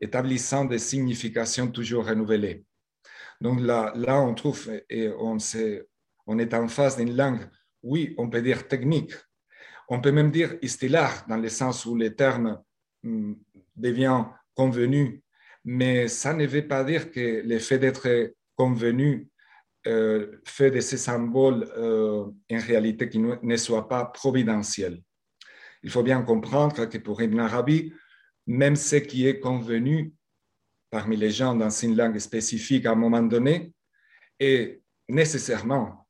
[0.00, 2.64] établissant des significations toujours renouvelées.
[3.40, 5.38] Donc là, là on trouve, et on,
[6.26, 7.48] on est en face d'une langue,
[7.82, 9.12] oui, on peut dire technique,
[9.88, 12.60] on peut même dire stellar, dans le sens où les termes
[13.02, 13.34] hmm,
[13.76, 15.20] deviennent convenus,
[15.64, 19.28] mais ça ne veut pas dire que le fait d'être convenu
[19.86, 25.00] euh, fait de ces symboles euh, en réalité qui ne soient pas providentiels.
[25.82, 27.92] Il faut bien comprendre que pour Ibn Arabi,
[28.46, 30.12] même ce qui est convenu
[30.90, 33.72] parmi les gens dans une langue spécifique à un moment donné
[34.40, 36.08] est nécessairement,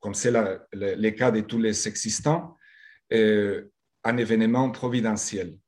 [0.00, 2.56] comme c'est le, cas de tous les existants,
[3.12, 3.70] euh,
[4.04, 5.58] un événement providentiel.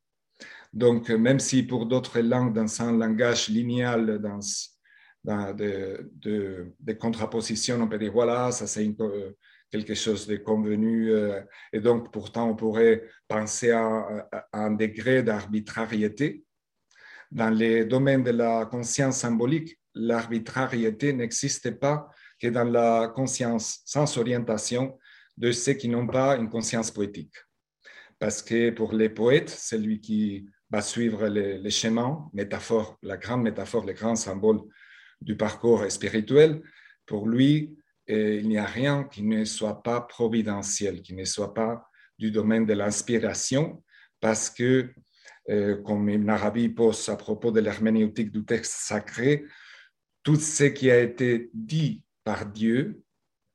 [0.72, 4.40] Donc, même si pour d'autres langues, dans un langage linéal, dans
[5.24, 8.88] de, de, de, contraposition, on peut dire voilà, ça c'est
[9.70, 11.40] quelque chose de convenu, euh,
[11.72, 16.44] et donc pourtant on pourrait penser à, un degré d'arbitrariété.
[17.30, 22.08] Dans les domaines de la conscience symbolique, l'arbitrariété n'existe pas
[22.40, 24.98] que dans la conscience sans orientation
[25.36, 27.34] de ceux qui n'ont pas une conscience poétique.
[28.18, 33.42] Parce que pour les poètes, celui qui va suivre les, les schémas, métaphore, la grande
[33.42, 34.62] métaphore, les grands symboles
[35.20, 36.62] du parcours spirituel,
[37.06, 37.76] pour lui,
[38.10, 42.30] euh, il n'y a rien qui ne soit pas providentiel, qui ne soit pas du
[42.30, 43.82] domaine de l'inspiration,
[44.20, 44.92] parce que
[45.82, 49.46] comme Ibn Arabi pose à propos de l'herméneutique du texte sacré,
[50.22, 53.02] tout ce qui a été dit par Dieu,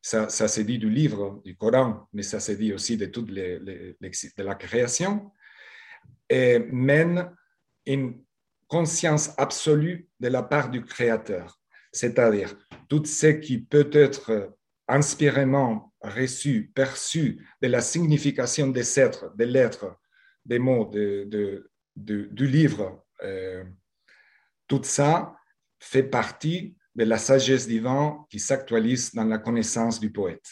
[0.02, 3.30] ça, ça s'est dit du livre, du Coran, mais ça s'est dit aussi de toute
[3.30, 5.32] la création,
[6.28, 7.32] et mène
[7.86, 8.22] une
[8.73, 11.59] conscience absolue de la part du Créateur,
[11.91, 12.55] c'est-à-dire
[12.89, 14.51] tout ce qui peut être
[14.88, 19.95] inspirément reçu, perçu de la signification des êtres, des lettres,
[20.43, 20.89] des mots
[21.95, 23.63] du livre, euh,
[24.67, 25.36] tout ça
[25.79, 30.49] fait partie de la sagesse divine qui s'actualise dans la connaissance du poète.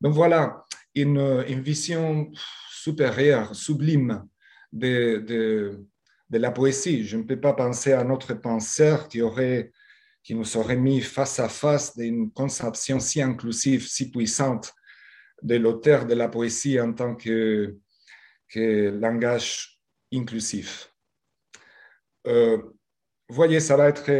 [0.00, 2.30] Donc voilà, une, vision
[2.70, 4.24] supérieure, sublime
[4.72, 5.84] de,
[6.30, 7.04] de, la poésie.
[7.04, 9.72] Je ne peux pas penser à notre penseur qui, aurait,
[10.22, 14.72] qui nous aurait mis face à face d'une conception si inclusive, si puissante
[15.42, 17.76] de l'auteur de la poésie en tant que,
[18.48, 19.80] que langage
[20.12, 20.92] inclusif.
[22.26, 22.58] Euh,
[23.28, 24.10] voyez, ça va être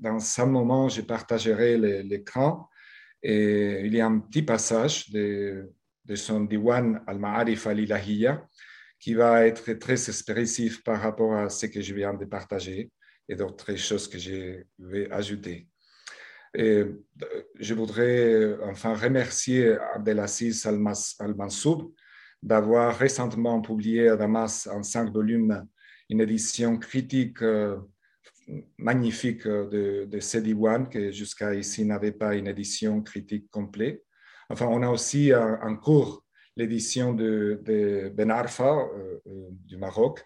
[0.00, 2.68] dans ce moment, je partagerai l'écran.
[3.22, 5.70] Et il y a un petit passage de,
[6.04, 8.46] de son Diwan al-Ma'arif al-Ilahiyya
[9.00, 12.90] qui va être très expressif par rapport à ce que je viens de partager
[13.28, 15.66] et d'autres choses que je vais ajouter.
[16.54, 16.84] Et
[17.58, 21.94] je voudrais enfin remercier Abdelaziz Al-Mansoub
[22.42, 25.66] d'avoir récemment publié à Damas en cinq volumes
[26.08, 27.76] une édition critique euh,
[28.78, 34.02] magnifique de, de Sediwan, qui jusqu'à ici n'avait pas une édition critique complète.
[34.48, 36.24] Enfin, on a aussi en cours
[36.56, 40.22] l'édition de, de, Ben Arfa euh, euh, du Maroc,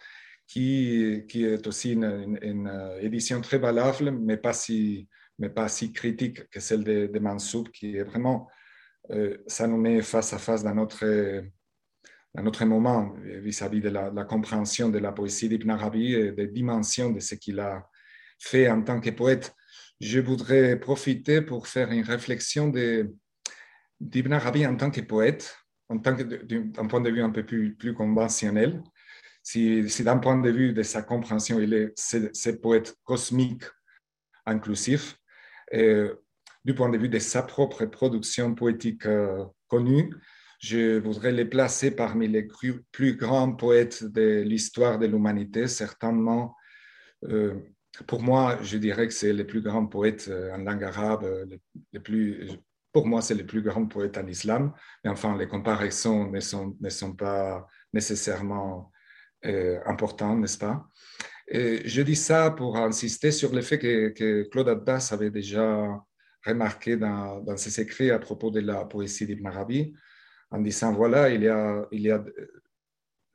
[0.46, 5.08] qui, qui, est aussi une, une, édition très valable, mais pas si,
[5.38, 8.48] mais pas si critique que celle de, de Mansoub, qui est vraiment,
[9.10, 11.42] euh, ça nous met face à face dans notre,
[12.34, 16.48] dans notre moment vis-à-vis de la, la, compréhension de la poésie d'Ibn Arabi et des
[16.48, 17.88] dimensions de ce qu'il a
[18.38, 19.54] fait en tant que poète,
[20.00, 22.68] je voudrais profiter pour faire une réflexion
[24.00, 25.56] d'Ibn Arabi en tant que poète,
[25.94, 28.82] en tant que d'un point de vue un peu plus, conventionnel.
[29.42, 33.64] Si, d'un point de vue de sa compréhension, il est ce poète cosmique,
[34.46, 35.18] inclusif,
[35.70, 36.04] et
[36.64, 40.14] du point de vue de sa propre production poétique euh, connue,
[40.60, 42.48] je voudrais les placer parmi les
[42.90, 46.56] plus grands poètes de l'histoire de l'humanité, certainement
[47.28, 47.54] euh,
[48.06, 51.46] pour moi, je dirais que c'est les plus grands poètes euh, en langue arabe, euh,
[51.92, 52.48] les, plus,
[52.94, 54.72] pour moi, c'est les plus grands poètes en islam.
[55.02, 58.92] Mais enfin, les comparaisons ne sont, pas nécessairement
[59.44, 60.88] euh, importantes, n'est-ce pas?
[61.48, 66.00] Je dis ça pour insister sur le fait que, Claude Abbas avait déjà
[66.46, 69.92] remarqué dans, ses écrits à propos de la poésie d'Ibn Arabi,
[70.52, 72.24] en disant, voilà, il y a,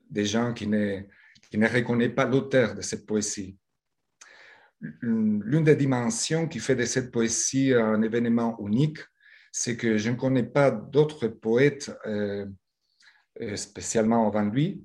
[0.09, 3.59] des gens qui ne reconnaissent pas l'auteur de cette poésie
[5.01, 8.99] l'une des dimensions qui fait de cette poésie un événement unique,
[9.51, 12.45] c'est que je ne connais pas d'autres poètes, euh,
[13.41, 14.83] euh, spécialement avant lui,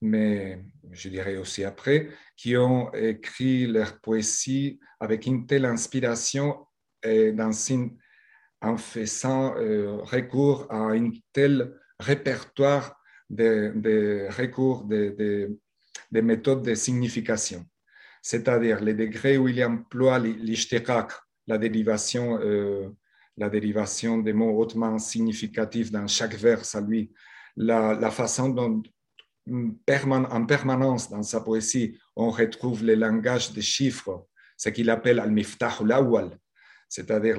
[0.00, 6.66] mais je dirais aussi après, qui ont écrit leur poésie avec une telle inspiration
[7.02, 7.50] et dans
[8.62, 15.58] en faisant euh, recours à un tel répertoire de, recours, de,
[16.10, 17.64] de méthodes de signification.
[18.22, 21.12] C'est-à-dire les degrés où il emploie l'ishtiqaq,
[21.46, 22.38] la dérivation,
[23.36, 27.12] la dérivation des mots hautement significatifs dans chaque vers à lui,
[27.56, 28.82] la, façon dont
[29.48, 35.78] en permanence dans sa poésie, on retrouve le langage des chiffres, ce qu'il appelle al-miftah
[35.80, 36.38] al
[36.88, 37.38] c'est-à-dire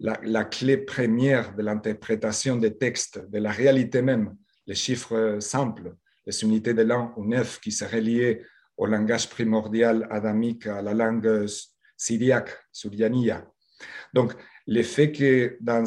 [0.00, 5.94] la, clé première de l'interprétation des textes, de la réalité même, les chiffres simples,
[6.26, 8.42] les unités de l'an ou neuf qui seraient liées
[8.76, 11.46] au langage primordial adamique, à la langue
[11.96, 13.46] syriaque, suryania.
[14.12, 14.34] Donc,
[14.66, 15.84] le fait que dans,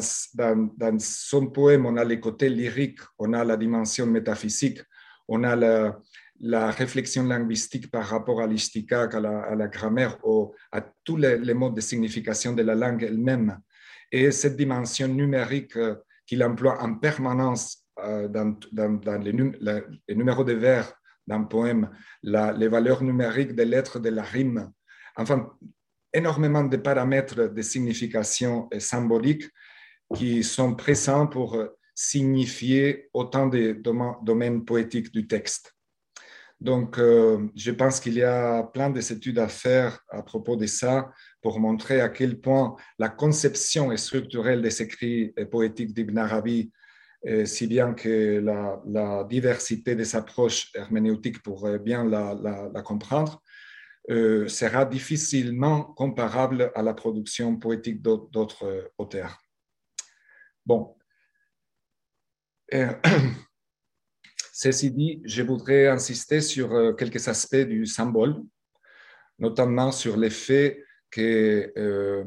[0.98, 4.80] son poème, on a les côtés lyriques, on a la dimension métaphysique,
[5.26, 5.98] on a la,
[6.40, 10.18] la réflexion linguistique par rapport à l'istikak, à la, la grammaire,
[10.72, 13.58] à tous les, modes de signification de la langue elle-même.
[14.12, 18.56] Et cette dimension numérique euh, qu'il emploie en permanence euh, dans,
[19.18, 19.32] les,
[20.14, 20.92] numéros de vers
[21.26, 21.90] d'un poème,
[22.22, 24.70] les valeurs numériques des lettres de la rime,
[25.16, 25.50] enfin,
[26.12, 29.44] énormément de paramètres de signification symbolique
[30.14, 31.56] qui sont présents pour
[31.94, 33.72] signifier autant de
[34.22, 35.74] domaines poétiques du texte.
[36.60, 41.10] Donc, euh, je pense qu'il y a plein d'études à faire à propos de ça
[41.40, 46.72] pour montrer à quel point la conception structurelle des écrits poétiques d'Ibn Arabi
[47.44, 53.42] si bien que la, diversité des approches herméneutiques pour bien la, comprendre
[54.08, 59.38] sera difficilement comparable à la production poétique d'autres auteurs.
[60.64, 60.96] Bon.
[64.60, 68.42] Ceci dit, je voudrais insister sur euh, quelques aspects du symbole,
[69.38, 72.24] notamment sur l'effet que euh,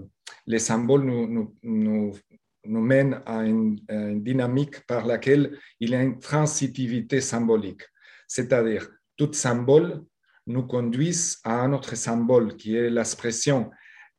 [0.48, 2.18] les symboles nous, nous,
[2.64, 3.76] nous, mènent à une,
[4.24, 7.84] dynamique par laquelle il y a une transitivité symbolique.
[8.30, 10.02] C'est-à-dire, tout symbole
[10.48, 13.72] nous conduit à un autre symbole qui est l'expression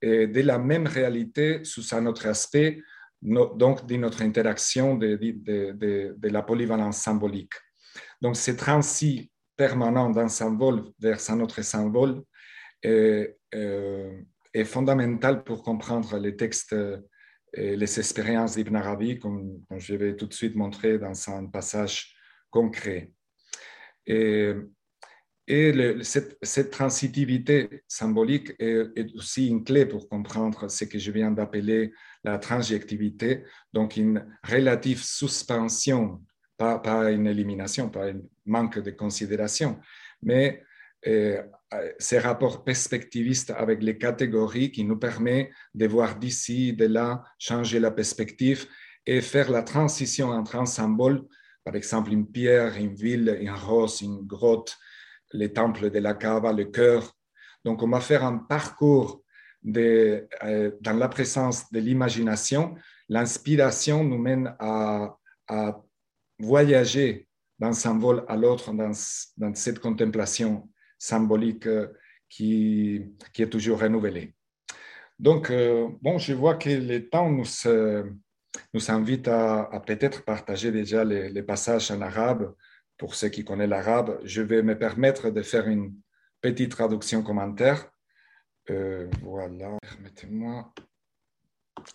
[0.04, 2.82] euh, de la même réalité sous un autre aspect,
[3.20, 7.52] donc de notre interaction de, la polyvalence symbolique.
[8.20, 12.22] Donc, ce transit permanent d'un symbole vers un autre symbole
[12.82, 16.74] est, euh, est, fondamental pour comprendre les textes
[17.54, 22.14] et les expériences d'Ibn Arabi, comme, je vais tout de suite montrer dans un passage
[22.50, 23.12] concret.
[24.06, 24.52] Et,
[25.52, 31.30] et cette, transitivité symbolique est, est, aussi une clé pour comprendre ce que je viens
[31.30, 31.92] d'appeler
[32.24, 36.22] la transjectivité, donc une relative suspension
[36.56, 39.78] pas, une élimination, pas un manque de considération,
[40.22, 40.62] mais
[41.06, 41.42] euh,
[41.98, 47.80] ces rapports perspectivistes avec les catégories qui nous permet de voir d'ici, de là, changer
[47.80, 48.66] la perspective
[49.04, 51.24] et faire la transition entre un symbole,
[51.64, 54.78] par exemple une pierre, une ville, une rose, une grotte,
[55.32, 57.12] les temples de la Kaaba, le cœur.
[57.64, 59.22] Donc on va faire un parcours
[59.76, 60.26] euh,
[60.80, 62.74] dans la présence de l'imagination.
[63.08, 65.16] L'inspiration nous mène à,
[66.38, 68.92] voyager d'un symbole à l'autre dans,
[69.54, 70.68] cette contemplation
[70.98, 71.88] symbolique euh,
[72.28, 74.34] qui, qui est toujours renouvelée.
[75.18, 77.44] Donc, euh, bon, je vois que le temps nous,
[78.74, 82.54] nous invite à, peut-être partager déjà les, passages en arabe.
[83.02, 85.92] Pour ceux qui connaissent l'arabe, je vais me permettre de faire une
[86.40, 87.90] petite traduction commentaire.
[88.70, 90.72] Euh, voilà, permettez-moi.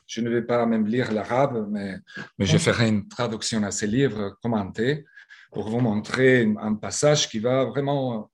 [0.05, 1.99] Je ne vais pas même lire l'arabe, mais,
[2.39, 5.05] je ferai une traduction à ces livres commentés
[5.53, 8.29] pour vous montrer un passage qui va vraiment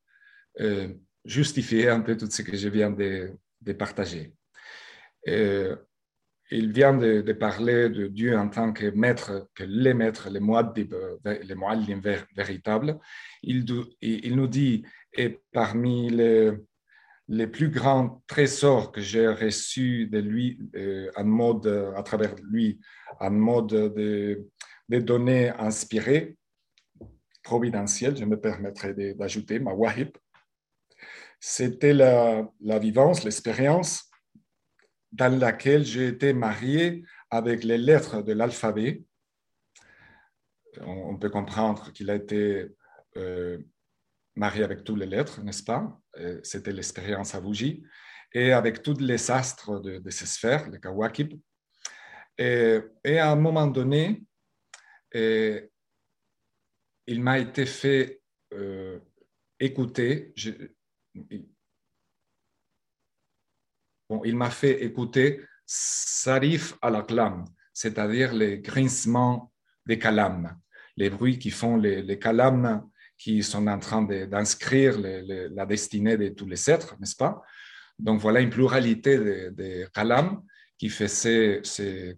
[0.59, 0.91] euh,
[1.25, 4.33] justifier un peu tout ce que je viens de, de partager.
[5.27, 5.75] Euh,
[6.53, 10.93] il vient de, parler de Dieu en tant que maître, que les maîtres, les muaddib,
[11.25, 11.99] les muallim
[12.35, 12.99] véritables.
[13.41, 13.65] Il,
[14.35, 16.51] nous dit, et parmi les
[17.29, 22.81] les plus grands trésors que j'ai reçus de lui euh, en mode, à travers lui,
[23.17, 24.45] en mode de,
[24.89, 26.35] données inspirées,
[27.41, 30.09] providentielles, je me permettrai d'ajouter ma wahib,
[31.39, 34.11] c'était la, la vivance, l'expérience
[35.13, 39.03] dans laquelle j'ai été marié avec les lettres de l'alphabet.
[40.81, 42.67] On, peut comprendre qu'il a été
[43.17, 43.59] euh,
[44.35, 45.99] marié avec toutes les lettres, n'est-ce pas?
[46.41, 47.83] C'était l'expérience à Vougie.
[48.33, 51.39] Et avec tous les astres de, ces sphères, les Kawakib.
[52.39, 54.23] Et, à un moment donné,
[55.13, 55.69] il
[57.07, 58.21] m'a été fait
[58.53, 58.99] euh,
[59.59, 60.33] écouter.
[64.25, 69.51] Il m'a fait écouter Sarif al-Aklam, c'est-à-dire les grincements
[69.85, 70.55] des calams,
[70.97, 72.19] les bruits qui font les, les
[73.17, 77.41] qui sont en train d'inscrire la destinée de tous les êtres, n'est-ce pas?
[77.97, 79.87] Donc voilà une pluralité de, de
[80.77, 80.89] qui,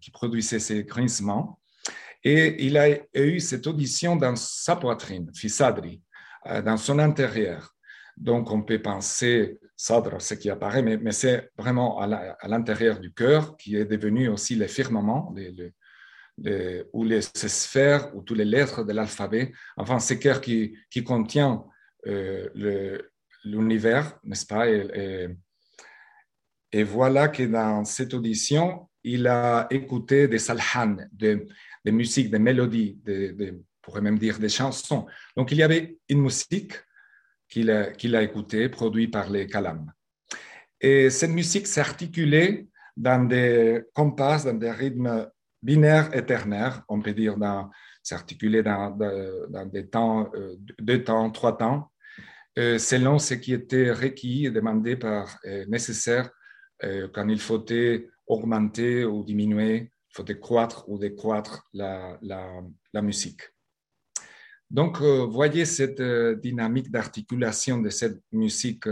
[0.01, 1.60] qui produisait ces grincements.
[2.23, 6.01] Et il a eu cette audition dans sa poitrine, Fisadri,
[6.47, 7.75] euh, dans son intérieur.
[8.17, 13.57] Donc on peut penser Sadra, ce qui apparaît, mais, c'est vraiment à l'intérieur du cœur
[13.57, 15.73] qui est devenu aussi le firmament, le,
[16.93, 21.65] ou les sphères ou toutes les lettres de l'alphabet, enfin, ce cœur qui, contient
[22.07, 22.99] euh,
[23.43, 24.69] l'univers, n'est-ce pas?
[24.69, 25.35] Et,
[26.83, 31.45] voilà que dans cette audition, il a écouté des salhan, des,
[31.85, 35.05] musiques, des mélodies, on pourrait même dire des chansons.
[35.38, 36.73] Donc, il y avait une musique
[37.55, 39.91] qu'il a, écoutée, produite par les calams.
[40.81, 45.29] Et cette musique s'articulait dans des compas, dans des rythmes
[45.62, 47.37] binaire et ternaire, on peut dire,
[48.03, 51.91] s'articuler dans, dans, des temps, euh, deux temps, trois temps,
[52.60, 56.29] euh, selon ce qui était requis et demandé par euh, nécessaire
[57.13, 63.54] quand il fallait augmenter ou diminuer, il faut croître ou décroître la musique.
[64.76, 66.02] Donc, voyez cette
[66.48, 68.90] dynamique d'articulation de cette musique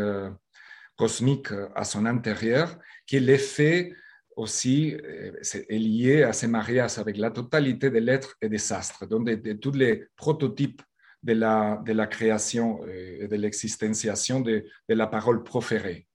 [0.95, 3.93] cosmique à son intérieur, qui est l'effet
[4.37, 9.25] aussi est lié à ces mariages avec la totalité des lettres et des astres, donc
[9.27, 10.81] de, tous les prototypes
[11.21, 16.07] de la, de création et de l'existenciation de, de, la parole proférée.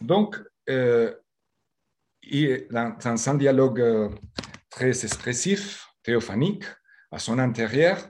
[0.00, 0.36] Donc,
[0.68, 1.14] euh,
[2.72, 4.18] dans, un dialogue
[4.68, 6.64] très expressif, théophanique,
[7.10, 8.08] à son intérieur,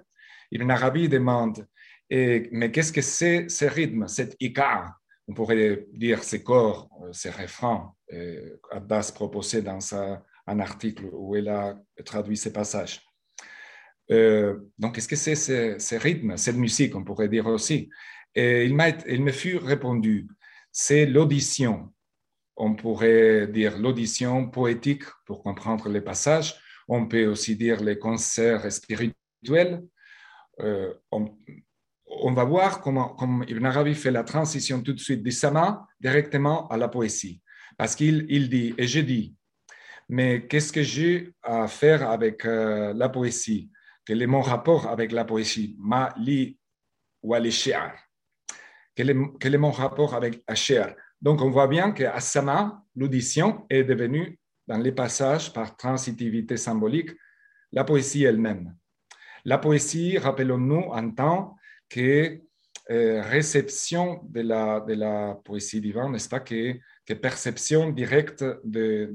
[0.50, 1.66] Ibn Arabi demande
[2.10, 4.96] Mais qu'est-ce que c'est ce rythme, cet ika
[5.28, 11.48] On pourrait dire ces corps, ces refrains, euh, Abbas proposé dans un article où il
[11.48, 13.00] a traduit ces passages.
[14.10, 17.88] Euh, donc, qu'est-ce que c'est ce, rythme, cette musique, on pourrait dire aussi?
[18.34, 18.76] Et il,
[19.06, 20.28] il me fut répondu
[20.72, 21.92] c'est l'audition.
[22.56, 26.58] On pourrait dire l'audition poétique pour comprendre les passages.
[26.94, 29.82] On peut aussi dire les concerts spirituels.
[30.60, 33.16] Euh, on, va voir comment,
[33.48, 37.40] Ibn Arabi fait la transition tout de suite du sama directement à la poésie.
[37.78, 39.34] Parce qu'il il dit, et je dis,
[40.10, 43.70] mais qu'est-ce que j'ai à faire avec euh, la poésie?
[44.04, 45.74] Quel est mon rapport avec la poésie?
[45.78, 46.58] Ma li
[47.22, 47.40] wa
[48.94, 50.84] quel est, quel est, mon rapport avec Asher
[51.22, 57.10] Donc, on voit bien que Asama, l'audition, est devenue, dans les passages par transitivité symbolique,
[57.72, 58.76] la poésie elle-même.
[59.44, 61.56] La poésie, rappelons-nous, entend
[61.88, 62.40] que
[62.90, 69.12] euh, réception de la, de la poésie divine, n'est-ce pas, que, que, perception directe de,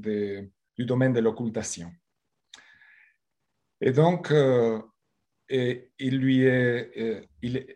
[0.76, 1.92] du domaine de l'occultation.
[3.80, 4.80] Et donc, euh,
[5.48, 7.66] et il lui est, euh, il,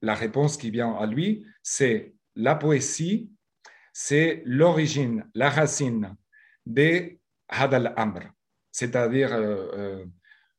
[0.00, 3.30] la réponse qui vient à lui, c'est la poésie,
[3.92, 6.16] c'est l'origine, la racine
[6.68, 7.16] de
[7.48, 8.30] Hadal Amr,
[8.70, 9.30] c'est-à-dire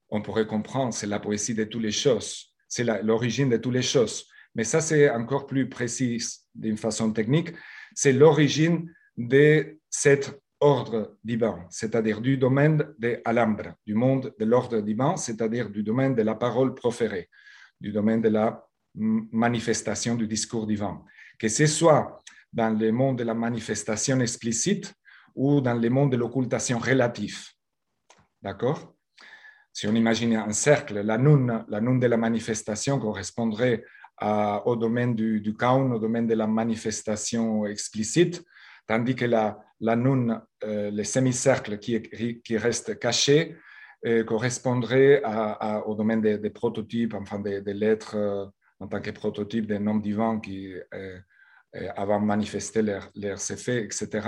[0.09, 3.83] on pourrait comprendre, c'est la poésie de toutes les choses, c'est l'origine de toutes les
[3.83, 4.25] choses.
[4.55, 6.17] Mais ça, c'est encore plus précis
[6.55, 7.53] d'une façon technique,
[7.93, 14.81] c'est l'origine de cet ordre divin, c'est-à-dire du domaine de Alhambra, du monde de l'ordre
[14.81, 17.29] divin, c'est-à-dire du domaine de la parole proférée,
[17.79, 21.03] du domaine de la manifestation du discours divin,
[21.37, 22.19] que ce soit
[22.51, 24.91] dans le monde de la manifestation explicite
[25.39, 27.39] ou dans le monde de l'occultation relative.
[28.41, 28.93] D'accord?
[29.71, 33.85] Si on imagine un cercle, la noun, la de la manifestation correspondrait
[34.65, 38.43] au domaine du, du kaun, au domaine de la manifestation explicite,
[38.85, 42.01] tandis que la, la noun, euh, le semi-cercle qui,
[42.43, 43.55] qui, reste caché,
[44.05, 45.23] euh, correspondrait
[45.85, 48.45] au domaine des, prototypes, enfin des, lettres euh,
[48.81, 50.73] en tant que prototypes des noms divins qui
[51.95, 54.27] avaient manifesté leurs effets, etc.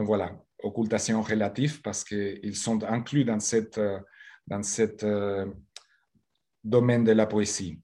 [0.00, 0.32] Donc voilà,
[0.62, 3.78] occultation relative parce qu'ils sont inclus dans cette
[4.46, 5.44] dans ce euh,
[6.64, 7.78] domaine de la poésie.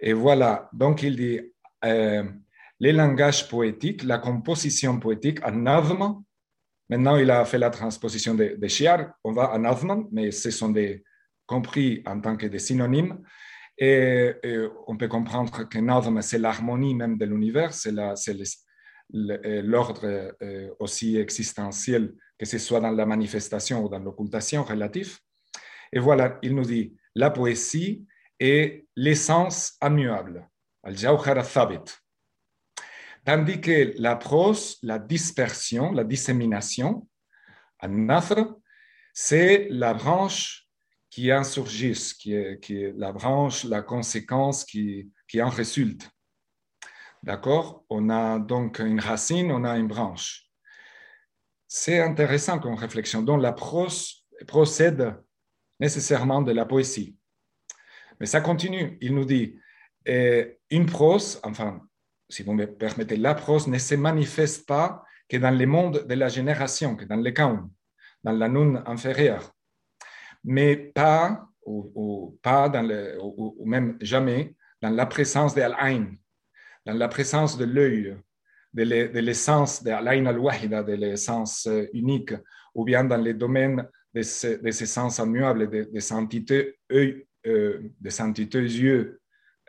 [0.00, 1.40] Et voilà, donc il dit
[1.84, 2.24] euh,
[2.80, 6.16] les langages poétiques, la composition poétique en navma.
[6.88, 10.50] Maintenant, il a fait la transposition de, de Chiar, on va en navma, mais ce
[10.50, 11.04] sont des
[11.44, 13.22] compris en tant que des synonymes.
[13.76, 14.32] Et,
[14.86, 17.92] on peut comprendre que navma, c'est l'harmonie même de l'univers, c'est
[19.10, 25.18] l'ordre euh, aussi existentiel, que ce soit dans la manifestation ou dans l'occultation relative.
[25.92, 28.04] Et voilà, il nous dit, la poésie
[28.38, 30.48] est l'essence immuable,
[30.82, 31.84] al-jawhar thabit
[33.24, 37.08] Tandis que la prose, la dispersion, la dissémination,
[37.80, 38.54] al-nafr,
[39.12, 40.68] c'est la branche
[41.10, 46.08] qui en surgit, qui qui la branche, la conséquence qui, qui en résulte.
[47.26, 47.84] D'accord?
[47.90, 50.48] On a donc une racine, on a une branche.
[51.66, 53.22] C'est intéressant comme réflexion.
[53.22, 55.12] Donc la prose procède
[55.80, 57.18] nécessairement de la poésie.
[58.20, 58.96] Mais ça continue.
[59.00, 59.58] Il nous dit,
[60.06, 61.80] une prose, enfin,
[62.28, 66.14] si vous me permettez, la prose ne se manifeste pas que dans le monde de
[66.14, 67.68] la génération, que dans le kaun,
[68.22, 69.52] dans la noun inférieure,
[70.44, 72.68] mais pas, ou, pas
[73.64, 76.14] même jamais, dans la présence de Al-Ain,
[76.86, 78.16] dans la présence de l'œil,
[78.72, 82.32] de l'essence de Al-Ain al-Wahida, de l'essence unique,
[82.74, 88.20] ou bien dans les domaines de, ces sens immuables, de, des entités, œil, euh, des
[88.20, 89.20] entités yeux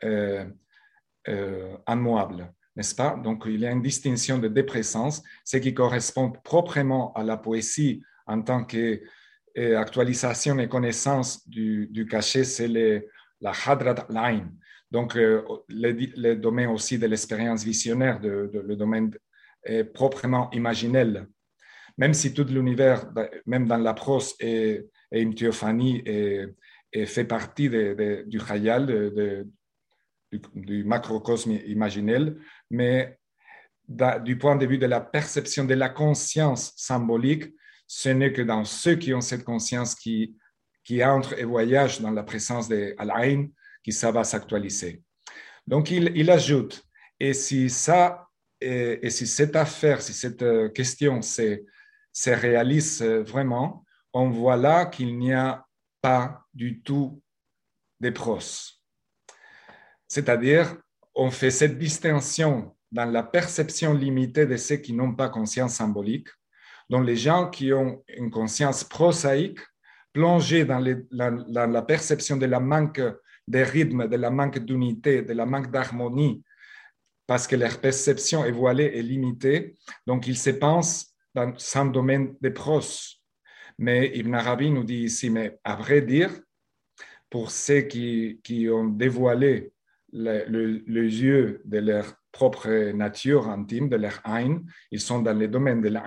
[0.03, 0.45] euh,
[1.27, 1.77] euh,
[2.75, 3.15] n'est-ce pas?
[3.15, 8.03] Donc, il y a une distinction de dépressance, ce qui correspond proprement à la poésie
[8.27, 14.51] en tant qu'actualisation et connaissance du, du cachet, c'est la hadrat line.
[14.91, 19.11] Donc, le, domaine aussi de l'expérience visionnaire, le domaine
[19.93, 21.27] proprement imaginel.
[21.97, 23.11] Même si tout l'univers,
[23.45, 26.45] même dans la prose, est, une théophanie et,
[27.05, 29.13] fait partie du khayal,
[30.31, 32.37] du, macrocosme imaginel,
[32.69, 33.17] mais
[33.87, 37.53] du point de vue de la perception de la conscience symbolique,
[37.87, 40.35] ce n'est que dans ceux qui ont cette conscience qui,
[40.83, 43.47] qui entrent et voyagent dans la présence de Al-Ain
[43.91, 45.01] que ça va s'actualiser.
[45.65, 46.83] Donc, il, ajoute,
[47.19, 48.27] et si ça,
[48.61, 51.63] et, si cette affaire, si cette euh, question se,
[52.13, 53.83] se réalise euh, vraiment,
[54.13, 55.65] on voit là qu'il n'y a
[56.01, 57.21] pas du tout
[57.99, 58.39] de pros.
[60.07, 60.77] C'est-à-dire,
[61.13, 66.29] on fait cette distinction dans la perception limitée de ceux qui n'ont pas conscience symbolique,
[66.89, 69.59] dont les gens qui ont une conscience prosaïque,
[70.13, 70.79] plongés dans,
[71.11, 73.01] la, perception de la manque
[73.47, 76.43] de rythme, de la manque d'unité, de la manque d'harmonie,
[77.25, 79.75] parce que leur perception est voilée et limitée,
[80.05, 82.81] donc ils se pensent dans un domaine de pros.
[83.77, 86.31] Mais Ibn Arabi nous dit ici, mais à vrai dire,
[87.29, 89.71] pour ceux qui, qui ont dévoilé
[90.13, 94.61] le, yeux de leur propre nature intime, de leur Ain.
[94.91, 96.03] Ils sont dans le domaine de la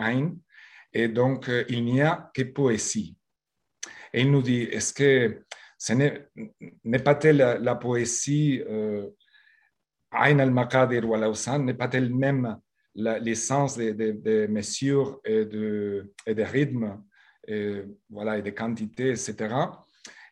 [0.92, 3.16] Et donc, euh, il n'y a que poésie.
[4.12, 5.44] Et il nous dit, est-ce que
[5.80, 9.08] ce n'est pas-elle la, poésie euh,
[10.12, 12.58] Ain al-Maqadir ou n'est pas-elle même
[12.94, 17.02] l'essence des, des, mesures et de, et des rythmes
[17.48, 19.54] et, voilà, et des quantités, etc.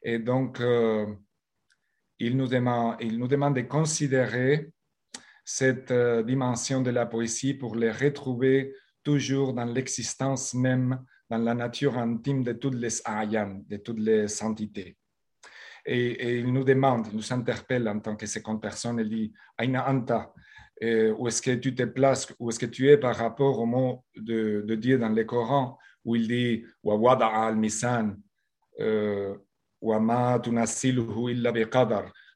[0.03, 1.07] Et donc, euh,
[2.19, 4.71] il nous demande, il nous demande de considérer
[5.47, 11.55] cette euh, dimension de la poésie pour les retrouver toujours dans l'existence même, dans la
[11.55, 14.99] nature intime de toutes les ayans, de toutes les entités.
[15.91, 19.89] Et, il nous demande, il nous interpelle en tant que seconde personne, il dit Aina
[19.89, 20.33] Anta,
[20.83, 23.67] euh, où est-ce que tu te places, où est-ce que tu es par rapport au
[23.67, 28.17] mot de, Dieu dans le Coran, où il dit Wawada al-Misan,
[28.81, 29.35] euh,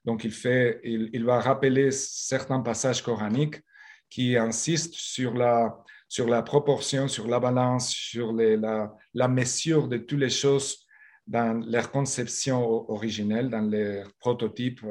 [0.05, 3.61] donc, il, fait, il, va rappeler certains passages coraniques
[4.09, 5.77] qui insistent sur la,
[6.07, 10.82] sur la proportion, sur la balance, sur la, la, mesure de toutes les choses
[11.25, 14.85] dans leur conception originelle, dans leurs prototypes,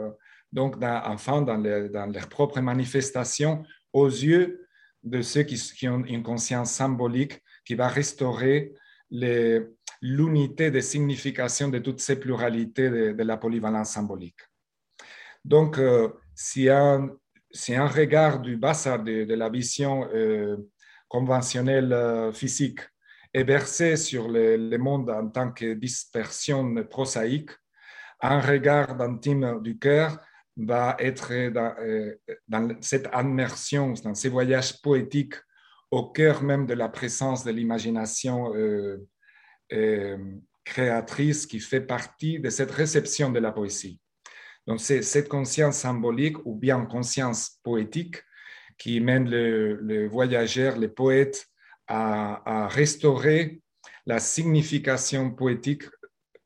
[0.53, 4.67] donc dans, enfin dans, dans leurs propres manifestations aux yeux
[5.03, 8.73] de ceux qui, ont une conscience symbolique qui va restaurer
[9.11, 9.61] les,
[10.01, 14.41] l'unité de signification de toutes ces pluralités de, la polyvalence symbolique.
[15.45, 17.09] Donc, euh, si, un,
[17.87, 20.57] regard du bas de, de, la vision euh,
[21.09, 22.81] conventionnelle euh, physique
[23.35, 27.51] est versé sur le, monde en tant que dispersion prosaïque,
[28.21, 30.21] un regard intime du cœur
[30.57, 31.75] va être dans,
[32.49, 35.37] dans, cette immersion, dans ces voyages poétiques
[35.91, 38.53] au cœur même de la présence de l'imagination
[39.73, 40.17] euh,
[40.65, 44.01] créatrice qui fait partie de cette réception de la poésie.
[44.67, 48.23] Donc, c'est cette conscience symbolique ou bien conscience poétique
[48.79, 51.47] qui mène le, voyageur, le poète
[51.93, 53.61] à, restaurer
[54.07, 55.85] la signification poétique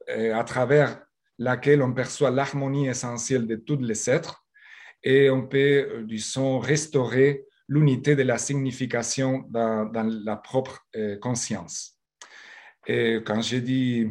[0.08, 1.00] euh, à travers
[1.38, 4.44] laquelle on perçoit l'harmonie essentielle de tous les êtres
[5.02, 9.90] et on peut, euh, du son, restaurer l'unité de la signification dans,
[10.24, 10.86] la propre
[11.20, 11.98] conscience.
[12.86, 14.08] Et quand je dis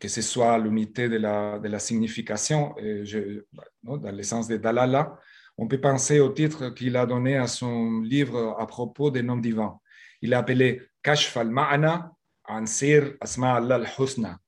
[0.00, 3.42] que ce soit l'unité de la, de la, signification, je,
[3.82, 5.20] dans l'essence de Dalala,
[5.60, 9.36] on peut penser au titre qu'il a donné à son livre à propos des noms
[9.36, 9.78] divins.
[10.22, 12.10] Il a appelé Kashf al-Ma'ana
[12.48, 14.38] Ansir Asma al-Husna,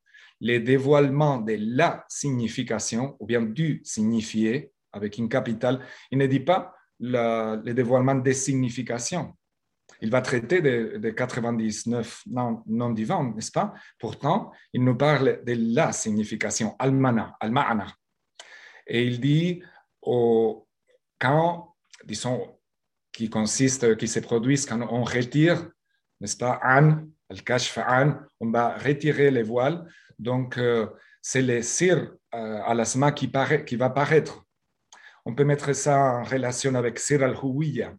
[0.40, 5.84] les dévoilements de la signification, ou bien du signifié, avec une capitale.
[6.10, 9.36] Il ne dit pas le dévoilement des significations,
[10.00, 13.74] il va traiter de, 99 noms, divins, n'est-ce pas?
[13.98, 17.86] Pourtant, il nous parle de la signification, al-mana, al-ma'ana.
[18.86, 19.62] Et il dit,
[20.00, 20.66] au,
[21.22, 22.58] quand, disons,
[23.12, 25.70] qui consiste, qui se produisent quand on retire,
[26.20, 29.86] n'est-ce pas, an, al-kashf an, on va retirer les voiles.
[30.18, 30.86] Donc, euh,
[31.20, 33.30] c'est le sir euh, al-asma qui,
[33.66, 34.44] qui va paraître.
[35.24, 37.94] On peut mettre ça en relation avec sir al-huwiya,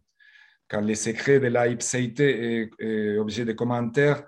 [0.68, 4.22] quand les secrets de la ipséité est, objet de commentaires,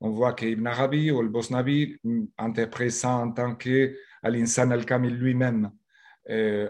[0.00, 1.96] on voit qu'Ibn Arabi ou le Bosnavi
[2.36, 5.70] interprète ça en tant que l'insan al-kamil lui-même,
[6.28, 6.68] euh,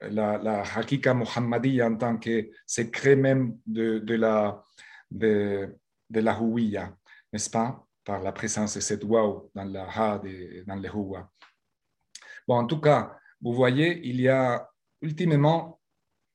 [0.00, 4.64] la, la hakika muhammadi en tant que secret même de, la,
[5.10, 5.76] de,
[6.10, 6.40] la
[7.32, 10.20] n'est-ce pas, par la présence de cette waouh dans la ha,
[10.66, 11.30] dans le huwa.
[12.48, 14.68] Bon, en tout cas, vous voyez, il y a
[15.02, 15.80] ultimement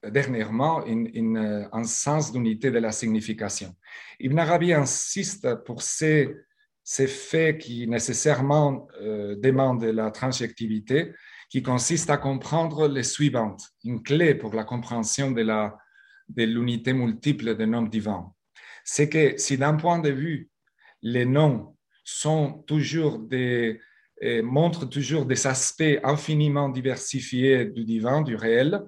[0.03, 3.75] dernièrement un sens d'unité de la signification.
[4.19, 6.35] Ibn Arabi insiste pour ces,
[6.83, 11.13] ces faits qui nécessairement euh, demandent la transjectivité,
[11.49, 13.63] qui consiste à comprendre les suivantes.
[13.83, 15.77] Une clé pour la compréhension de la,
[16.29, 18.31] de l'unité multiple des noms divins.
[18.83, 20.49] C'est que si d'un point de vue,
[21.01, 21.75] les noms
[24.43, 28.81] montrent toujours des aspects infiniment diversifiés du divin, du réel,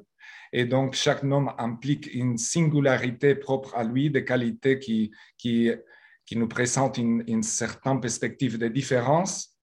[0.54, 5.72] et donc chaque nom implique une singularité propre à lui, des qualités qui, qui,
[6.26, 9.57] qui nous présentent une certaine perspective de différence.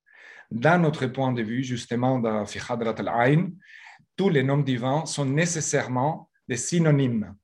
[0.54, 3.50] D'un notre point de vue, justement, dans Fikhadrat al-Ain,
[4.16, 7.34] tous les noms divins sont nécessairement des synonymes,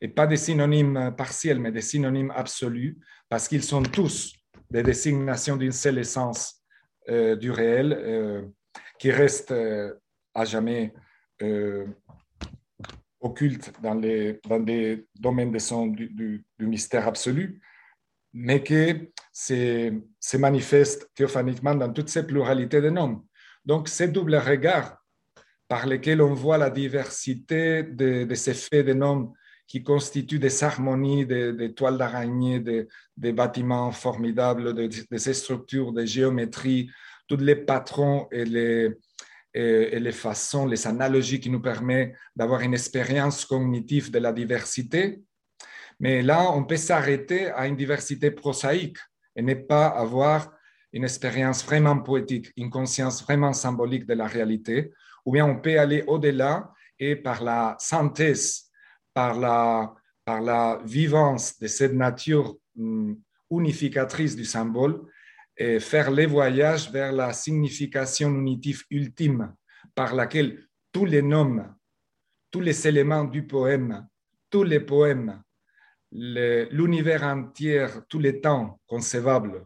[0.00, 4.34] et pas des synonymes partiels, mais des synonymes absolus, parce qu'ils sont tous
[4.70, 6.64] des désignations d'une seule essence
[7.10, 8.42] euh, du réel euh,
[8.98, 9.92] qui reste euh,
[10.34, 10.94] à jamais
[13.20, 17.60] occulte dans les, dans des domaines de son, du, mystère absolu,
[18.32, 23.24] mais qui se, manifeste théophaniquement dans toute cette pluralité de noms.
[23.64, 24.98] Donc, ces double regard
[25.68, 29.32] par lesquels on voit la diversité de, de ces faits de noms
[29.72, 36.90] qui constituent des harmonies, des, toiles d'araignée, des, bâtiments formidables, des, ces structures, des géométries,
[37.26, 44.10] tous les patrons et, les façons, les analogies qui nous permettent d'avoir une expérience cognitive
[44.10, 45.22] de la diversité.
[46.02, 48.98] Mais là, on peut s'arrêter à une diversité prosaïque
[49.34, 50.52] et ne pas avoir
[50.92, 54.92] une expérience vraiment poétique, une conscience vraiment symbolique de la réalité,
[55.24, 58.68] ou bien on peut aller au-delà et par la synthèse
[59.14, 59.94] par la,
[60.24, 63.16] par la vivance de cette nature hum,
[63.50, 65.00] unificatrice du symbole
[65.80, 69.54] faire les voyages vers la signification unitive ultime
[69.94, 71.64] par laquelle tous les noms,
[72.50, 74.06] tous les éléments du poème,
[74.50, 75.42] tous les poèmes,
[76.12, 79.64] l'univers entier, tous les temps concevables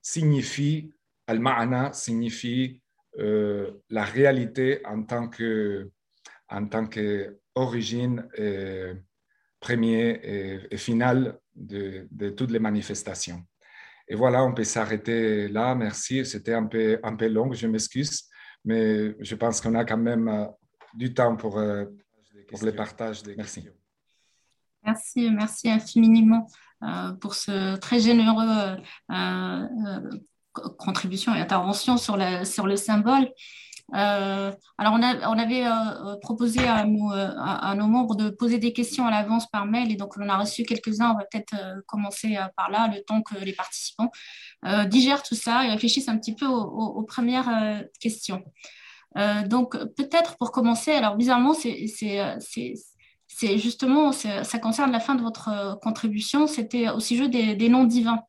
[0.00, 0.92] signifient,
[1.26, 2.80] al-ma'ana signifie
[3.18, 5.90] euh, la réalité en tant que,
[6.48, 8.94] en tant que origine euh,
[9.60, 13.42] première et, finale de, toutes les manifestations.
[14.06, 15.74] Et voilà, on peut s'arrêter là.
[15.74, 16.24] Merci.
[16.24, 18.28] C'était un peu, un peu long, je m'excuse,
[18.64, 20.46] mais je pense qu'on a quand même euh,
[20.94, 21.84] du temps pour, euh,
[22.48, 23.68] pour le partage des Merci.
[24.84, 26.46] Merci, merci infiniment
[27.20, 28.76] pour ce très généreux
[30.52, 33.30] contribution et intervention sur, le symbole.
[33.94, 39.48] Euh, alors, on, avait euh, proposé à nos, membres de poser des questions à l'avance
[39.48, 41.12] par mail et donc on en a reçu quelques-uns.
[41.12, 44.10] On va peut-être euh, commencer par là, le temps que les participants
[44.86, 48.42] digèrent tout ça et réfléchissent un petit peu aux, premières questions.
[49.46, 51.86] donc, peut-être pour commencer, alors bizarrement, c'est
[53.40, 58.22] justement, ça concerne la fin de votre contribution, c'était au sujet des, des noms divins.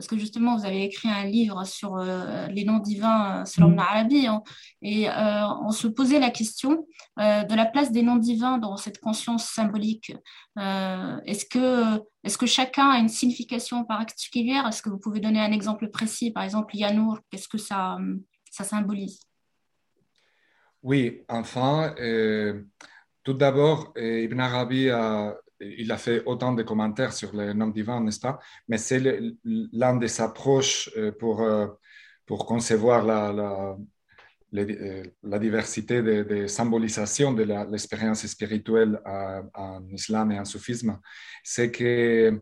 [0.00, 3.68] Parce que justement, vous avez écrit un livre sur euh, les noms divins euh, selon
[3.68, 3.76] mm.
[3.76, 4.42] l'Arabie, hein,
[4.80, 6.86] et euh, on se posait la question
[7.18, 10.14] de la place des noms divins dans cette conscience symbolique.
[10.56, 14.66] est-ce, que, est-ce que chacun a une signification particulière?
[14.66, 16.30] Est-ce que vous pouvez donner un exemple précis?
[16.30, 17.98] Par exemple, Yanour, qu'est-ce que ça,
[18.50, 19.20] ça symbolise?
[20.82, 21.94] Oui, enfin,
[23.30, 28.02] tout d'abord, Ibn Arabi a il a fait autant de commentaires sur le nom divin,
[28.02, 28.38] n'est-ce pas?
[28.68, 29.00] Mais c'est
[29.44, 31.66] l'un des approches euh, pour, euh,
[32.26, 33.76] pour concevoir la, la,
[34.62, 39.00] euh, diversité des de symbolisations de l'expérience spirituelle
[39.54, 40.98] en islam et en soufisme.
[41.44, 42.40] C'est que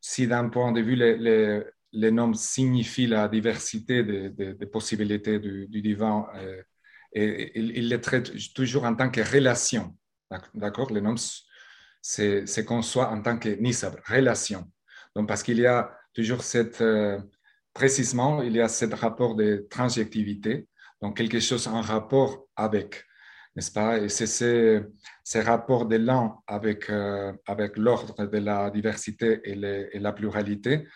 [0.00, 6.26] si d'un point de vue, les, les, noms signifient la diversité des possibilités du, divin,
[7.16, 9.96] et, il, les traite toujours en tant que relation.
[10.54, 10.92] D'accord?
[10.92, 11.16] Les noms
[12.02, 14.70] c'est qu'on soit en tant que nisab, relation.
[15.16, 17.18] Donc, parce qu'il y a toujours cette, euh,
[17.72, 20.68] précisément, il y a ce rapport de transjectivité,
[21.02, 23.04] donc quelque chose en rapport avec,
[23.56, 23.98] n'est-ce pas?
[23.98, 24.84] Et c'est ce,
[25.24, 30.86] ces rapports de l'un avec, euh, avec l'ordre de la diversité et, et, la pluralité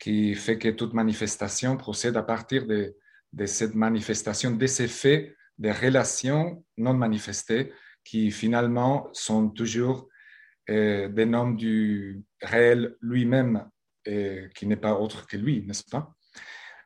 [0.00, 2.96] qui fait que toute manifestation procède à partir de,
[3.32, 7.72] de cette manifestation, de ces faits, des relations non manifestées
[8.04, 10.08] qui finalement sont toujours
[10.70, 13.68] euh, des noms du réel lui-même,
[14.08, 16.12] euh, qui n'est pas autre que lui, n'est-ce pas?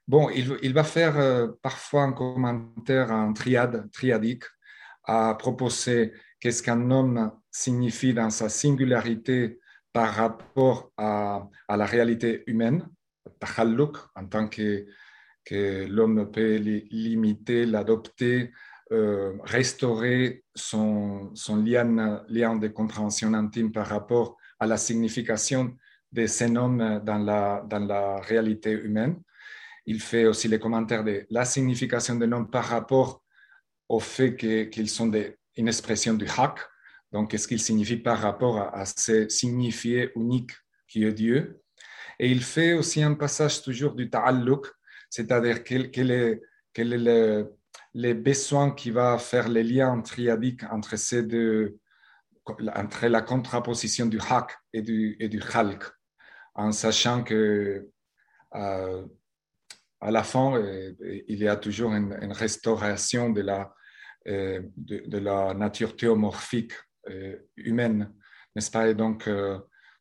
[0.06, 4.44] Bon, il, va faire euh, parfois un commentaire en triade, triadique,
[5.04, 9.60] à proposer qu'est-ce qu'un homme signifie dans sa singularité
[9.92, 12.88] par rapport à, à la réalité humaine,
[14.14, 14.86] en tant que,
[15.50, 18.52] que l'homme peut l'imiter, l'adopter,
[18.92, 21.32] euh, restaurer son,
[21.64, 25.76] lien, lien, de compréhension intime par rapport à la signification
[26.12, 29.20] de ces noms dans la, dans la réalité humaine.
[29.86, 33.24] Il fait aussi les commentaires de la signification des noms par rapport
[33.88, 36.60] au fait qu'ils sont des, une expression du haq,
[37.10, 40.52] Donc, qu'est-ce qu'il signifie par rapport à, ce signifié unique
[40.86, 41.60] qui est Dieu?
[42.20, 44.66] Et il fait aussi un passage toujours du ta'alluq,
[45.10, 46.40] c'est-à-dire quel, est,
[46.72, 47.52] quel est le,
[47.94, 51.78] les besoins qui va faire les liens triadiques entre ces deux,
[52.74, 55.82] entre la contraposition du haq et du, khalq,
[56.54, 57.88] en sachant que
[58.54, 59.06] euh,
[60.00, 60.94] à la fin, euh,
[61.28, 63.74] il y a toujours une, restauration de la,
[64.28, 66.72] euh, de, la nature théomorphique
[67.56, 68.12] humaine,
[68.54, 68.88] n'est-ce pas?
[68.88, 69.28] Et donc,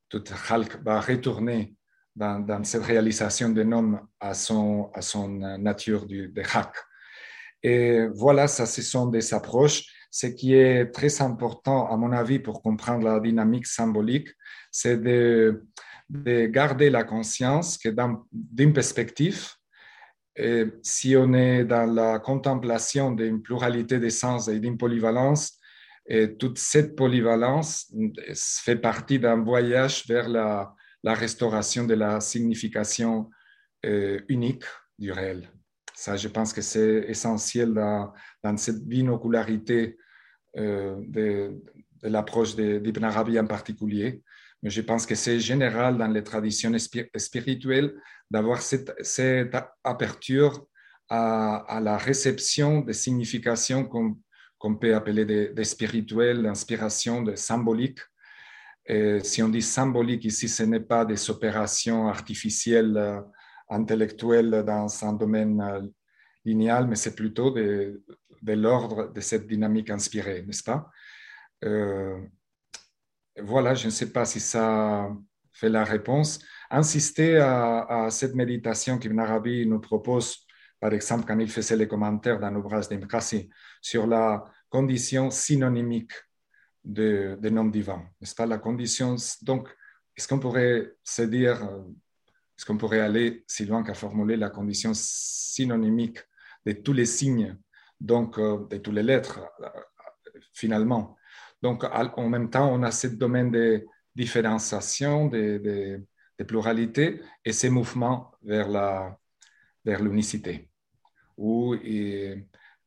[0.09, 1.75] tout khalq va retourner
[2.19, 6.73] dans, cette réalisation de l'homme à son, à son nature du, de haq.
[7.63, 9.83] Et voilà, ça, ce sont des approches.
[10.11, 14.29] Ce qui est très important, à mon avis, pour comprendre la dynamique symbolique,
[14.71, 15.65] c'est de,
[16.09, 17.89] de, garder la conscience que
[18.31, 19.47] d'une perspective,
[20.81, 25.59] si on est dans la contemplation d'une pluralité d'essence et d'une polyvalence,
[26.39, 27.93] toute cette polyvalence
[28.33, 33.29] fait partie d'un voyage vers la, la, restauration de la signification
[33.85, 34.65] euh, unique
[34.97, 35.49] du réel.
[35.93, 39.97] Ça, je pense que c'est essentiel dans, cette binocularité
[40.57, 41.61] euh, de,
[42.03, 44.23] l'approche d'Ibn Arabi en particulier.
[44.61, 47.93] Mais je pense que c'est général dans les traditions spirituelles
[48.29, 48.91] d'avoir cette,
[49.83, 50.65] aperture
[51.09, 57.99] à, la réception des significations qu'on peut appeler des, spirituelles, d'inspiration, de symbolique.
[58.89, 63.21] Et si on dit symbolique ici, ce n'est pas des opérations artificielles euh,
[63.69, 65.81] intellectuel dans un domaine euh,
[66.43, 68.03] linéal, mais c'est plutôt de,
[68.41, 70.89] l'ordre de cette dynamique inspirée, n'est-ce pas?
[71.63, 72.19] Euh,
[73.37, 75.15] Voilà, je ne sais pas si ça
[75.53, 76.39] fait la réponse.
[76.71, 80.47] Insister à, cette méditation qu'Ibn Arabi nous propose,
[80.79, 83.49] par exemple, quand il faisait les commentaires dans l'ouvrage d'Imkasi
[83.81, 86.13] sur la condition synonymique
[86.83, 88.03] de, de nom divin,
[88.35, 89.69] pas La condition, donc,
[90.15, 91.81] est-ce qu'on pourrait se dire euh,
[92.57, 96.19] est-ce qu'on pourrait aller si loin qu'à formuler la condition synonymique
[96.65, 97.57] de tous les signes,
[97.99, 99.69] donc euh, de toutes les lettres, euh,
[100.53, 101.15] finalement?
[101.61, 106.05] Donc, en même temps, on a ce domaine de différenciation, de,
[106.47, 109.17] pluralité et ces mouvements vers la
[109.83, 110.69] vers l'unicité.
[111.37, 111.75] Ou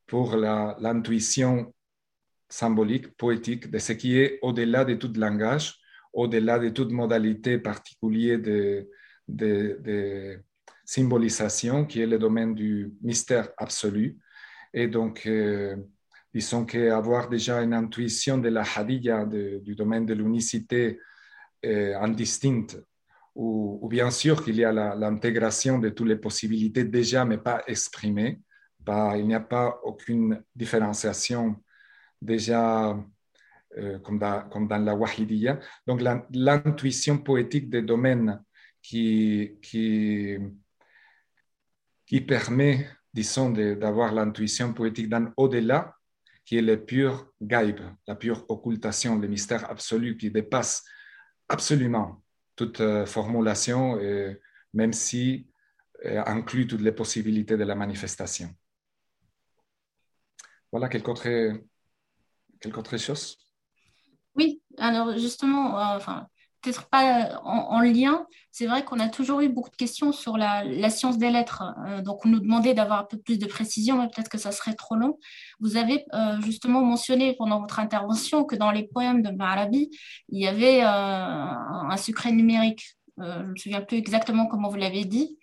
[0.07, 1.72] pour l'intuition
[2.53, 5.75] symbolique, poétique de ce qui est au-delà de tout langage,
[6.13, 8.39] au-delà de toute modalité particulière
[9.27, 10.39] de,
[10.85, 14.19] symbolisation, qui est le domaine du mystère absolu.
[14.71, 15.75] Et donc, euh,
[16.33, 20.99] disons qu'avoir déjà une intuition de la hadiyya, du domaine de l'unicité
[21.65, 22.77] euh, indistincte,
[23.33, 28.41] ou, bien sûr qu'il y a l'intégration de toutes les possibilités déjà, mais pas exprimées,
[28.85, 31.55] pas, il n'y a pas aucune différenciation
[32.23, 32.97] déjà
[33.77, 35.59] euh, comme, dans, dans, la wahidiyya.
[35.87, 36.01] Donc,
[36.31, 38.41] l'intuition poétique des domaines
[38.81, 40.37] qui, qui,
[42.05, 45.95] qui permet, disons, d'avoir l'intuition poétique d'un au-delà,
[46.45, 50.83] qui est le pur gaib, la pure occultation, le mystère absolu qui dépasse
[51.47, 52.21] absolument
[52.55, 53.97] toute euh, formulation,
[54.73, 55.47] même si
[56.05, 58.53] euh, inclut toutes les possibilités de la manifestation.
[60.69, 61.29] Voilà quelque autre,
[62.63, 63.37] quelque autre chose
[64.35, 66.27] Oui, alors justement, euh, enfin,
[66.63, 68.25] peut-être pas euh, en, lien.
[68.51, 71.63] C'est vrai qu'on a toujours eu beaucoup de questions sur la, science des lettres.
[71.85, 74.51] Euh, donc, on nous demandait d'avoir un peu plus de précision, mais peut-être que ça
[74.51, 75.19] serait trop long.
[75.59, 79.91] Vous avez euh, justement mentionné pendant votre intervention que dans les poèmes de Marabi,
[80.29, 82.95] il y avait un secret numérique.
[83.17, 85.37] je ne me souviens plus exactement comment vous l'avez dit.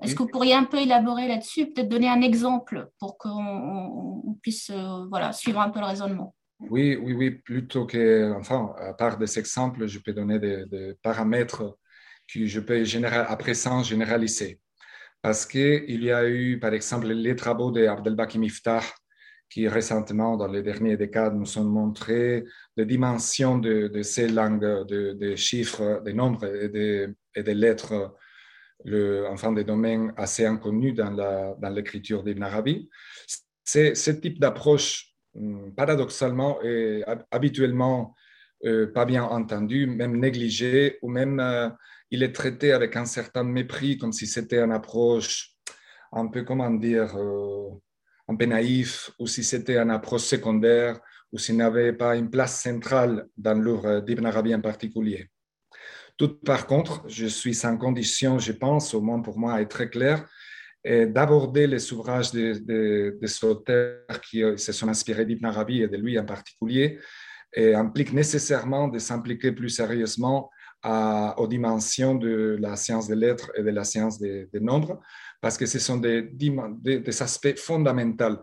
[0.00, 4.72] Est-ce que vous pourriez un peu élaborer là-dessus, peut-être donner un exemple pour qu'on puisse
[5.10, 6.34] voilà, suivre un peu le raisonnement?
[6.70, 11.76] Oui, oui, oui, plutôt que, enfin, à part des exemples, je peux donner des, paramètres
[12.32, 14.60] que je peux général, à présent généraliser.
[15.20, 18.82] Parce qu'il y a eu, par exemple, les travaux d'Abdelbaki Miftah,
[19.48, 22.44] qui récemment, dans les derniers décades, nous ont montré
[22.76, 28.16] les dimensions de, ces langues, de, chiffres, des nombres et des, lettres,
[28.84, 32.88] le, enfin des domaines assez inconnus dans l'écriture d'Ibn Arabi.
[33.64, 35.11] C'est ce type d'approche
[35.76, 38.14] paradoxalement et habituellement
[38.64, 41.68] euh, pas bien entendu, même négligé, ou même euh,
[42.12, 45.56] il est traité avec un certain mépris, comme si c'était une approche
[46.12, 47.70] un peu, comment dire, euh,
[48.28, 51.00] un peu naïf, ou si c'était une approche secondaire,
[51.32, 55.28] ou s'il n'avait pas une place centrale dans l'œuvre d'Ibn Arabi en particulier.
[56.16, 59.90] Tout par contre, je suis sans condition, je pense, au moins pour moi, est très
[59.90, 60.28] clair,
[60.84, 65.96] d'aborder les ouvrages de, de, des auteurs qui se sont inspirés d'Ibn Arabi et de
[65.96, 66.98] lui en particulier
[67.56, 70.50] implique nécessairement de s'impliquer plus sérieusement
[70.84, 75.00] aux dimensions de la science des lettres et de la science des, nombres,
[75.40, 78.40] parce que ce sont des, aspects fondamentaux,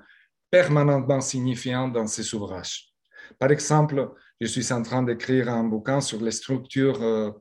[0.49, 2.93] permanemment signifiants dans ces ouvrages.
[3.37, 7.31] Par exemple, je suis en train d'écrire un bouquin sur les structures euh,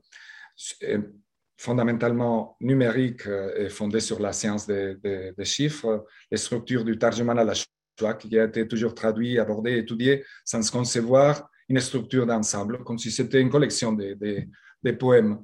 [1.59, 4.95] fondamentalement numériques euh, et fondées sur la science des,
[5.43, 10.23] chiffres, les structures du Tarjuman à la Shoah, qui a été toujours traduit, abordé, étudié,
[10.45, 15.43] sans se concevoir une structure d'ensemble, comme si c'était une collection des poèmes.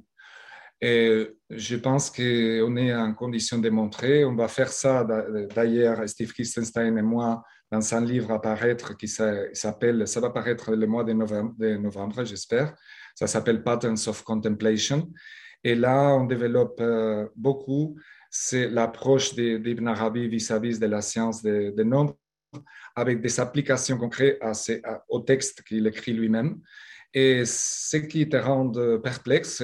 [0.80, 4.24] Et je pense qu'on est en condition de montrer.
[4.24, 5.06] On va faire ça
[5.54, 10.72] d'ailleurs, Steve Kistenstein et moi, dans un livre à paraître qui s'appelle, ça va paraître
[10.72, 12.74] le mois de novembre j'espère.
[13.14, 15.10] Ça s'appelle Patterns of Contemplation.
[15.64, 17.96] Et là, on développe euh, beaucoup,
[18.52, 22.16] l'approche d'Ibn Arabi vis-à-vis de la science des nombres
[22.94, 24.40] avec des applications concrètes
[25.08, 26.60] au texte qu'il écrit lui-même.
[27.12, 28.70] Et ce qui te rend
[29.02, 29.62] perplexe,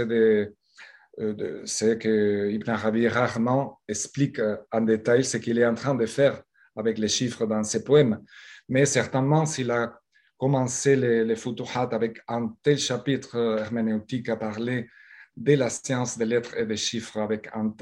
[1.20, 5.95] euh, c'est que Ibn Arabi rarement explique euh, en détail ce qu'il est en train
[5.95, 6.43] de faire
[6.74, 8.22] avec les chiffres dans ses poèmes.
[8.68, 10.01] Mais certainement, s'il a
[10.38, 11.36] commencé les, les
[11.90, 14.88] avec un tel chapitre euh, herméneutique à parler
[15.36, 17.74] de la science des lettres et des chiffres avec une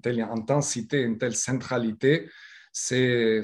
[0.00, 2.28] telle intensité, une telle centralité,
[2.72, 3.42] c'est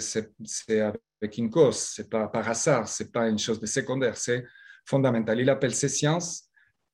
[1.22, 4.44] avec une cause, c'est pas par hasard, c'est pas une chose de secondaire, c'est
[4.84, 5.38] fondamental.
[5.40, 6.50] Il appelle ces sciences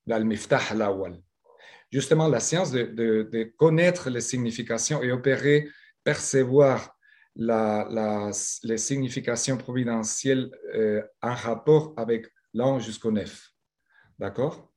[0.07, 1.21] l'al-miftah al
[1.91, 5.69] Justement, la science de, connaître les significations et opérer,
[6.05, 6.97] percevoir
[7.37, 13.51] les significations providentielles euh, en rapport avec l'an jusqu'au neuf.
[14.19, 14.73] D'accord?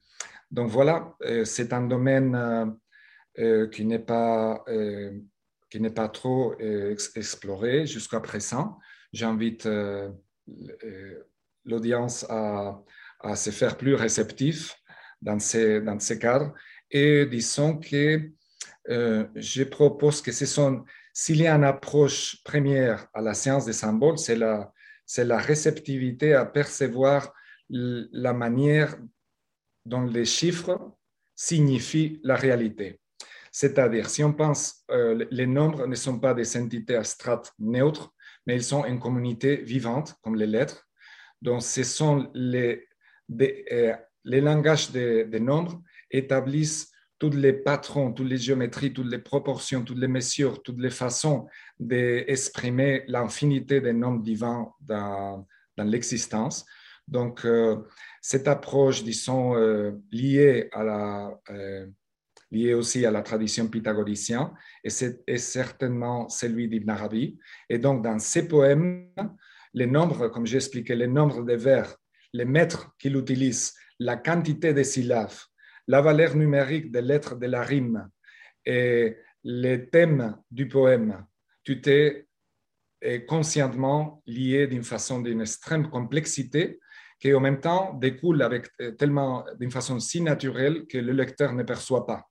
[0.51, 2.77] Donc voilà, euh, c'est un domaine
[3.37, 4.63] euh, qui n'est pas
[5.69, 8.79] qui n'est pas trop exploré jusqu'à présent
[9.13, 10.09] j'invite euh,
[10.83, 11.23] euh,
[11.65, 12.81] l'audience à,
[13.35, 14.75] se faire plus réceptif
[15.21, 16.53] dans ces, dans ces cadres.
[16.89, 18.31] Et disons que
[18.89, 20.45] euh, je propose que ce
[21.13, 24.71] s'il y a une approche première à la science des symboles, c'est la,
[25.05, 27.33] c'est la réceptivité à percevoir
[27.69, 28.95] la manière
[29.89, 30.79] dont les chiffres
[31.35, 32.99] signifient la réalité.
[33.51, 34.85] C'est-à-dire, si on pense,
[35.31, 38.13] les nombres ne sont pas des entités abstraites neutres,
[38.45, 40.87] mais ils sont une communauté vivante, comme les lettres.
[41.41, 42.87] Donc, ce sont les,
[43.71, 45.81] euh, les langages des, nombres
[46.11, 50.89] établissent tous les patrons, toutes les géométries, toutes les proportions, toutes les mesures, toutes les
[50.89, 51.47] façons
[51.79, 55.45] d'exprimer l'infinité des nombres divins dans,
[55.77, 56.65] dans l'existence.
[57.07, 57.77] Donc, euh,
[58.21, 61.39] cette approche, disons, euh, liée à la,
[62.51, 64.49] lié aussi à la tradition pythagoricienne,
[64.83, 67.37] et c'est certainement celui d'Ibn Arabi.
[67.69, 69.11] Et donc, dans ses poèmes,
[69.73, 71.95] les nombres, comme j'ai expliqué, les nombres de vers,
[72.33, 75.29] les mètres qu'il utilise, la quantité de syllabes,
[75.87, 78.09] la valeur numérique des lettres de la rime
[78.65, 81.25] et les thèmes du poème,
[81.63, 82.27] tout est
[83.27, 86.79] conscientement lié d'une façon d'une extrême complexité
[87.19, 88.67] qui en même temps découle avec
[88.97, 92.29] tellement d'une façon si naturelle que le lecteur ne perçoit pas.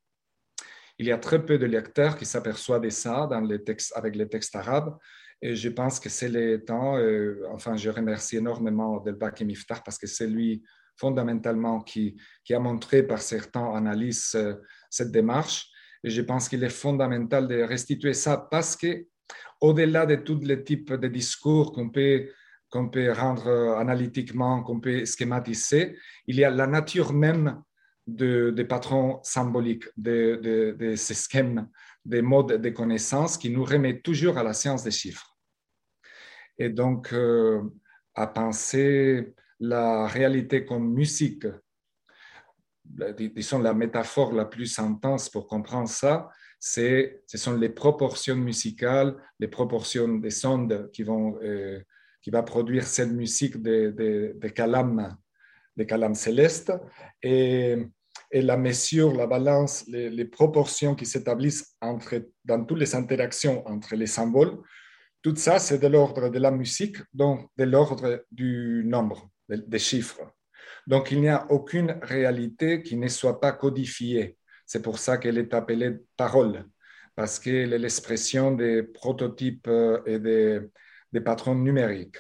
[0.99, 4.17] Il y a très peu de lecteurs qui s'aperçoivent de ça dans les textes, avec
[4.17, 4.97] les textes arabes.
[5.41, 9.97] Et je pense que c'est le temps, euh, enfin, je remercie énormément Delbaki Miftah parce
[9.97, 10.65] que c'est lui
[10.97, 14.55] fondamentalement qui, qui, a montré par certains analyses euh,
[14.91, 15.71] cette démarche.
[16.03, 19.07] Et je pense qu'il est fondamental de restituer ça parce que,
[19.61, 22.29] au-delà de tous les types de discours qu'on peut,
[22.71, 27.63] qu'on peut rendre euh, analytiquement, qu'on peut schématiser, il y a la nature même
[28.07, 31.69] des patrons symboliques, de, de, ces schèmes,
[32.05, 35.37] des modes de connaissance qui nous remettent toujours à la science des chiffres.
[36.57, 37.61] Et donc, euh,
[38.15, 41.47] à penser la réalité comme musique,
[42.85, 49.49] disons la métaphore la plus intense pour comprendre ça, ce sont les proportions musicales, les
[49.49, 51.81] proportions des sondes qui vont, euh,
[52.29, 55.17] qui va produire cette musique des de, de calames,
[55.75, 56.71] des calames célestes.
[57.23, 57.79] Et
[58.31, 64.07] la mesure, la balance, les, proportions qui s'établissent entre, dans toutes les interactions entre les
[64.07, 64.59] symboles,
[65.23, 70.21] tout ça, c'est de l'ordre de la musique, donc de l'ordre du nombre, des chiffres.
[70.87, 74.37] Donc, il n'y a aucune réalité qui ne soit pas codifiée.
[74.67, 76.67] C'est pour ça qu'elle est appelée parole,
[77.17, 80.61] parce qu'elle est l'expression des prototypes euh, et des,
[81.13, 82.19] des patrons numériques.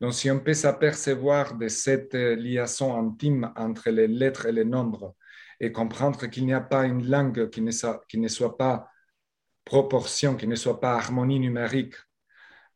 [0.00, 4.64] Donc, si on peut s'apercevoir de cette euh, liaison intime entre les lettres et les
[4.64, 5.14] nombres
[5.58, 8.88] et comprendre qu'il n'y a pas une langue qui ne, soit, qui ne soit pas
[9.64, 11.94] proportion, qui ne soit pas harmonie numérique,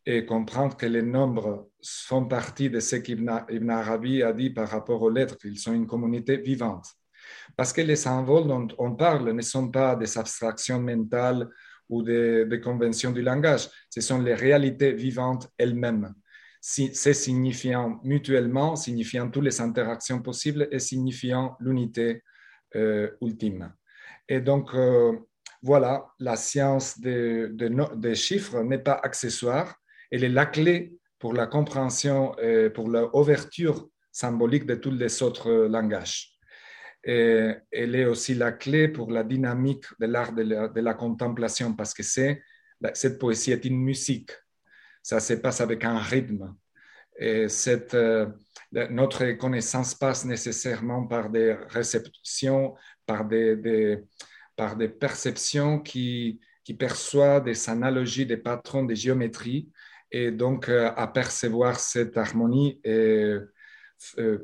[0.07, 5.03] et comprendre que les nombres font partie de ce qu'Ibn Arabi a dit par rapport
[5.03, 6.87] aux lettres, qu'ils sont une communauté vivante.
[7.55, 11.49] Parce que les symboles dont on parle ne sont pas des abstractions mentales
[11.91, 16.15] ou des, conventions du langage, ce sont les réalités vivantes elles-mêmes.
[16.63, 22.23] C'est signifiant mutuellement, signifiant toutes les interactions possibles et signifiant l'unité
[22.77, 23.73] euh, ultime.
[24.29, 25.13] Et donc, euh,
[25.63, 29.75] voilà, la science des, des chiffres n'est pas accessoire,
[30.11, 35.51] elle est la clé pour la compréhension et pour l'ouverture symbolique de tous les autres
[35.67, 36.30] langages.
[37.03, 42.03] Elle est aussi la clé pour la dynamique de l'art de, la contemplation parce que
[42.03, 42.43] c'est,
[42.95, 44.33] cette poésie est une musique.
[45.03, 46.55] Ça se passe avec un rythme.
[47.23, 48.27] Euh,
[48.73, 52.75] notre connaissance passe nécessairement par des réceptions,
[53.07, 59.69] par des, des perceptions qui, qui perçoivent des analogies, des patrons de géométrie
[60.11, 62.81] et donc euh, à percevoir cette harmonie.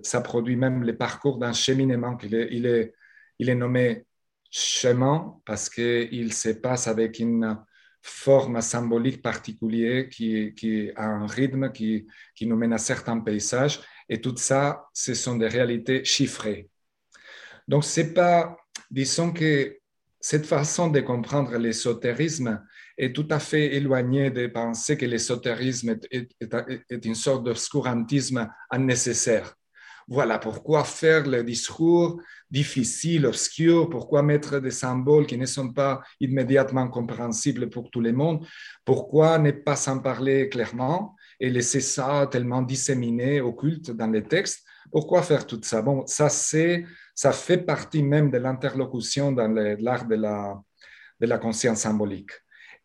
[0.02, 2.16] Ça produit même les parcours d'un cheminement.
[2.22, 2.94] Il est, il, est,
[3.38, 4.06] il est nommé
[4.50, 7.58] chemin parce qu'il se passe avec une
[8.02, 13.80] forme symbolique particulière qui, qui a un rythme qui, qui nous mène à certains paysages.
[14.08, 16.68] Et tout ça, ce sont des réalités chiffrées.
[17.66, 18.56] Donc, c'est pas,
[18.90, 19.78] disons que
[20.20, 22.64] cette façon de comprendre l'ésotérisme
[22.96, 29.54] est tout à fait éloignée de penser que l'ésotérisme est, est, une sorte d'obscurantisme nécessaire.
[30.08, 36.00] Voilà pourquoi faire le discours difficile, obscur, pourquoi mettre des symboles qui ne sont pas
[36.20, 38.46] immédiatement compréhensibles pour tout le monde,
[38.84, 44.64] pourquoi ne pas s'en parler clairement et laisser ça tellement disséminé, occulte dans les textes.
[44.92, 45.82] Pourquoi faire tout ça?
[45.82, 50.62] Bon, ça, ça fait partie même de l'interlocution dans l'art de la,
[51.20, 52.30] de la conscience symbolique.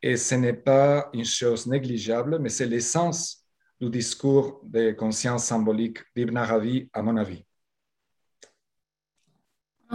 [0.03, 3.45] Et ce n'est pas une chose négligeable, mais c'est l'essence
[3.79, 7.43] du discours de conscience symbolique d'Ibn Arabi, à mon avis.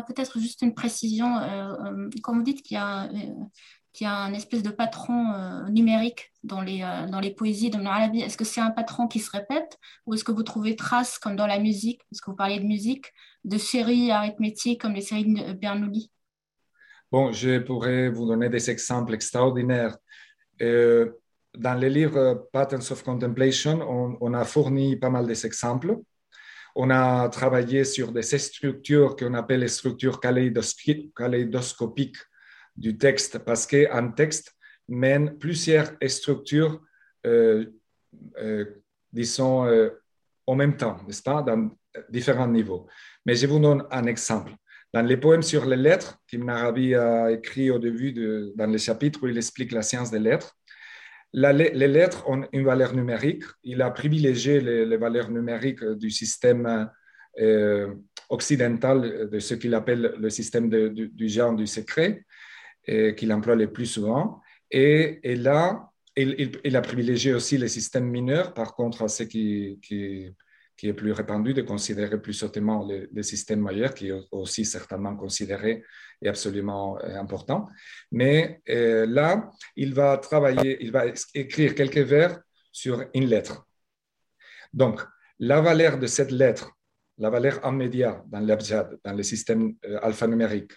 [0.07, 1.39] Peut-être juste une précision.
[1.39, 3.45] Euh, euh, comme vous dites qu'il y a, euh,
[4.03, 6.81] un espèce de patron numérique dans les,
[7.11, 10.23] dans les poésies d'Ibn Arabi, est-ce que c'est un patron qui se répète ou est-ce
[10.23, 13.07] que vous trouvez trace, comme dans la musique, parce que vous parliez de musique,
[13.45, 16.11] de séries arithmétiques comme les séries de Bernoulli?
[17.17, 19.97] Bon, je pourrais vous donner des exemples extraordinaires.
[20.61, 21.13] Euh,
[21.57, 23.81] dans le livre Patterns of Contemplation,
[24.21, 25.97] on, a fourni pas mal d'exemples.
[26.75, 32.19] On a travaillé sur des structures qu'on appelle les structures kaléidoscopiques
[32.77, 34.55] du texte, parce qu'un texte
[34.87, 36.83] mène plusieurs structures,
[37.25, 37.65] euh,
[38.37, 39.65] euh, disons,
[40.47, 41.71] en même temps, n'est-ce pas, dans
[42.11, 42.87] différents niveaux.
[43.25, 44.53] Mais je vous donne un exemple.
[44.97, 48.79] Dans les poèmes sur les lettres qu'Ibn Arabi a écrit au début, de, dans le
[48.79, 50.57] chapitre où il explique la science des lettres,
[51.35, 53.45] les lettres ont une valeur numérique.
[53.63, 56.89] Il a privilégié les, valeurs numériques du système
[57.39, 57.95] euh,
[58.31, 62.25] occidental, de ce qu'il appelle le système du, genre du secret,
[62.87, 64.41] qu'il emploie le plus souvent.
[64.71, 70.35] Et, là, il, a privilégié aussi les systèmes mineurs, par contre, à ce qui, qui
[70.77, 75.17] qui est plus répandu, de considérer plus hautement le, système majeur, qui est aussi certainement
[75.17, 75.83] considéré
[76.23, 77.69] et absolument euh, important.
[78.13, 81.05] Mais euh, là, il va travailler, il va
[81.35, 83.67] écrire quelques vers sur une lettre.
[84.73, 85.01] Donc,
[85.39, 86.71] la valeur de cette lettre,
[87.19, 90.73] la valeur immédiate dans l'abjad, dans le système euh, alphanumérique,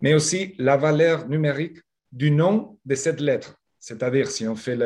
[0.00, 1.78] mais aussi la valeur numérique
[2.10, 3.56] du nom de cette lettre.
[3.78, 4.76] C'est-à-dire, si on fait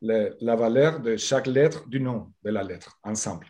[0.00, 3.46] la valeur de chaque lettre du nom de la lettre ensemble.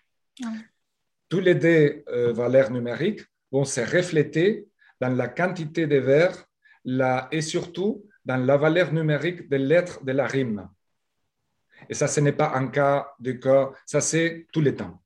[1.29, 4.67] Tous les deux valeurs numériques vont se refléter
[5.01, 6.45] dans la quantité de vers
[7.31, 10.69] et surtout dans la valeur numérique des lettres de la rime.
[11.89, 15.03] Et ça, ce n'est pas un cas de cas, ça c'est tout le temps.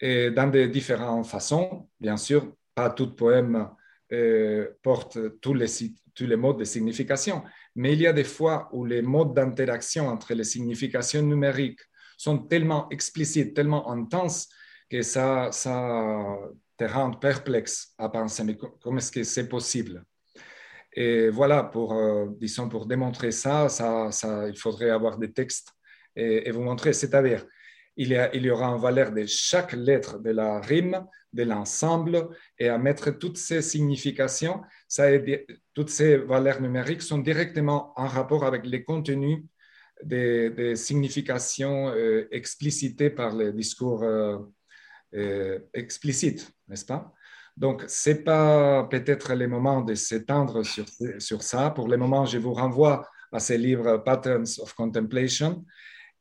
[0.00, 3.70] Et dans de différentes façons, bien sûr, pas tout poème
[4.12, 5.66] euh, porte tous les,
[6.14, 7.44] tous les modes de signification,
[7.76, 11.80] mais il y a des fois où les modes d'interaction entre les significations numériques
[12.16, 14.48] sont tellement explicites, tellement intenses,
[14.90, 16.38] que ça, ça
[16.76, 20.04] te rend perplexe à penser, mais comment est-ce que c'est possible?
[20.92, 25.68] Et voilà, pour, euh, disons, pour démontrer ça, ça, ça, il faudrait avoir des textes
[26.16, 26.92] et, vous montrer.
[26.92, 27.46] C'est-à-dire,
[27.96, 32.28] il y, il y aura une valeur de chaque lettre de la rime, de l'ensemble,
[32.58, 35.06] et à mettre toutes ces significations, ça
[35.74, 39.44] toutes ces valeurs numériques sont directement en rapport avec les contenus
[40.02, 44.38] des, significations euh, explicitées par le discours euh,
[45.74, 47.12] explicite, n'est-ce pas?
[47.56, 50.86] Donc, ce n'est pas peut-être le moment de s'étendre sur,
[51.18, 51.70] sur ça.
[51.70, 55.64] Pour le moment, je vous renvoie à ce livre Patterns of Contemplation.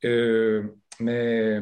[0.06, 0.64] Euh,
[1.00, 1.62] mais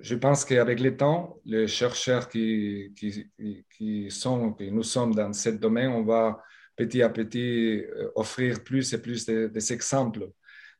[0.00, 3.30] je pense qu'avec le temps, les chercheurs qui, qui,
[3.70, 6.42] qui, sont, qui nous sommes dans ce domaine, on va
[6.76, 10.30] petit à petit euh, offrir plus et plus d'exemples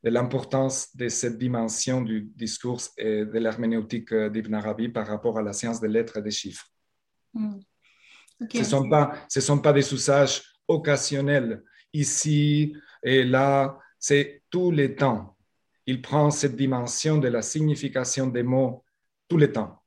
[0.03, 5.41] de, l'importance de cette dimension du discours et de l'herméneutique d'Ibn Arabi par rapport à
[5.41, 6.67] la science des lettres et des chiffres.
[7.33, 7.59] Hmm.
[8.51, 11.61] Ce ne sont, pas, ce sont pas des usages occasionnels
[11.93, 12.73] ici
[13.03, 15.35] et là, c'est tous les temps.
[15.85, 18.83] Il prend cette dimension de la signification des mots
[19.27, 19.81] tous les temps.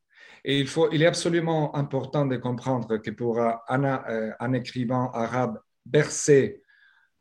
[0.44, 5.10] Et il, faut, il est absolument important de comprendre que pour un, euh, un écrivain
[5.14, 6.62] arabe versé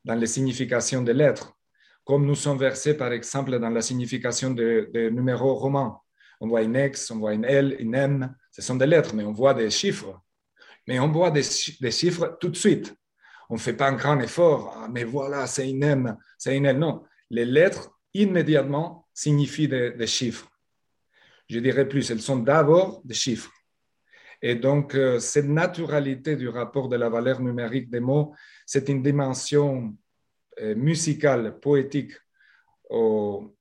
[0.03, 1.55] dans les significations des lettres,
[2.03, 6.03] comme nous sommes versés par exemple dans la signification des de numéros romans,
[6.39, 9.23] on voit une X, on voit une L, une M, ce sont des lettres, mais
[9.23, 10.19] on voit des chiffres.
[10.87, 12.95] Mais on voit des, chiffres tout de suite.
[13.49, 16.65] On ne fait pas un grand effort, ah, mais voilà, c'est une M, c'est une
[16.65, 16.79] L.
[16.79, 20.51] Non, les lettres immédiatement signifient des chiffres
[21.51, 23.51] je dirais plus, elles sont d'abord des chiffres.
[24.41, 28.33] Et donc, euh, cette naturalité du rapport de la valeur numérique des mots,
[28.65, 29.95] c'est une dimension
[30.75, 32.13] musicale, poétique,
[32.89, 33.53] au,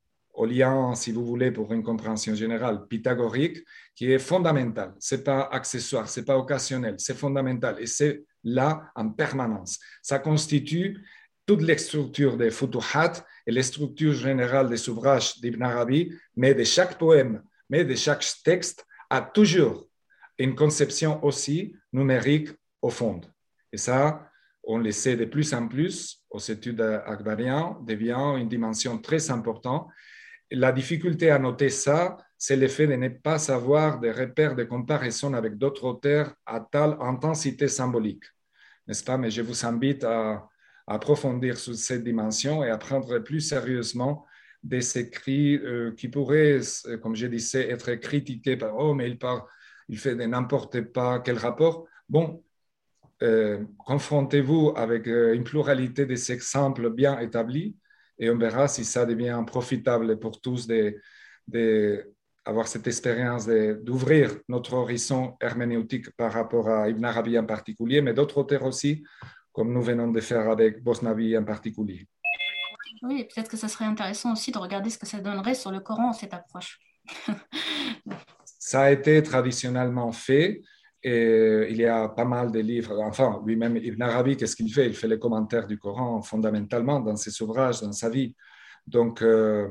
[0.47, 3.59] lien, si vous voulez, pour une compréhension générale, pythagorique,
[3.95, 4.95] qui est fondamentale.
[4.99, 7.77] Ce n'est pas accessoire, ce n'est pas occasionnel, c'est fondamental.
[7.79, 9.79] Et c'est là en permanence.
[10.03, 11.05] Ça constitue
[11.47, 16.65] toutes les structures des Futuhat et les structures générales des ouvrages d'Ibn Arabi, mais de
[16.65, 19.89] chaque poème, mais de chaque texte a toujours
[20.39, 22.49] une conception aussi numérique
[22.81, 23.21] au fond.
[23.73, 24.31] Et ça,
[24.65, 29.89] on le sait de plus en plus aux études akbariennes, devient une dimension très importante.
[30.51, 34.65] La difficulté à noter ça, c'est le fait de ne pas savoir des repères de
[34.65, 38.25] comparaison avec d'autres auteurs à telle intensité symbolique.
[38.87, 39.19] N'est-ce pas?
[39.19, 40.49] Mais je vous invite à
[40.87, 44.27] approfondir sur cette dimension et à prendre plus sérieusement
[44.63, 49.19] des écrits euh, qui pourraient, euh, comme je disais, être critiqués par oh mais il
[49.19, 49.43] parle,
[49.89, 51.87] il fait n'importe pas quel rapport?
[52.09, 52.43] Bon,
[53.23, 57.77] euh, confrontez-vous avec une pluralité des exemples bien établis
[58.21, 62.15] et on verra si ça devient profitable pour tous de,
[62.45, 68.13] avoir cette expérience d'ouvrir notre horizon herméneutique par rapport à Ibn Arabi en particulier, mais
[68.13, 69.03] d'autres auteurs aussi,
[69.53, 72.07] comme nous venons de faire avec Bosnavi en particulier.
[73.03, 75.81] Oui, peut-être que ça serait intéressant aussi de regarder ce que ça donnerait sur le
[75.81, 76.79] Coran, cette approche.
[78.59, 80.61] ça a été traditionnellement fait.
[81.03, 84.87] Et il y a pas mal de livres, enfin, lui-même, Ibn Arabi, qu'est-ce qu'il fait?
[84.87, 88.35] Il fait les commentaires du Coran fondamentalement dans ses ouvrages, dans sa vie.
[88.87, 89.69] Donc, euh,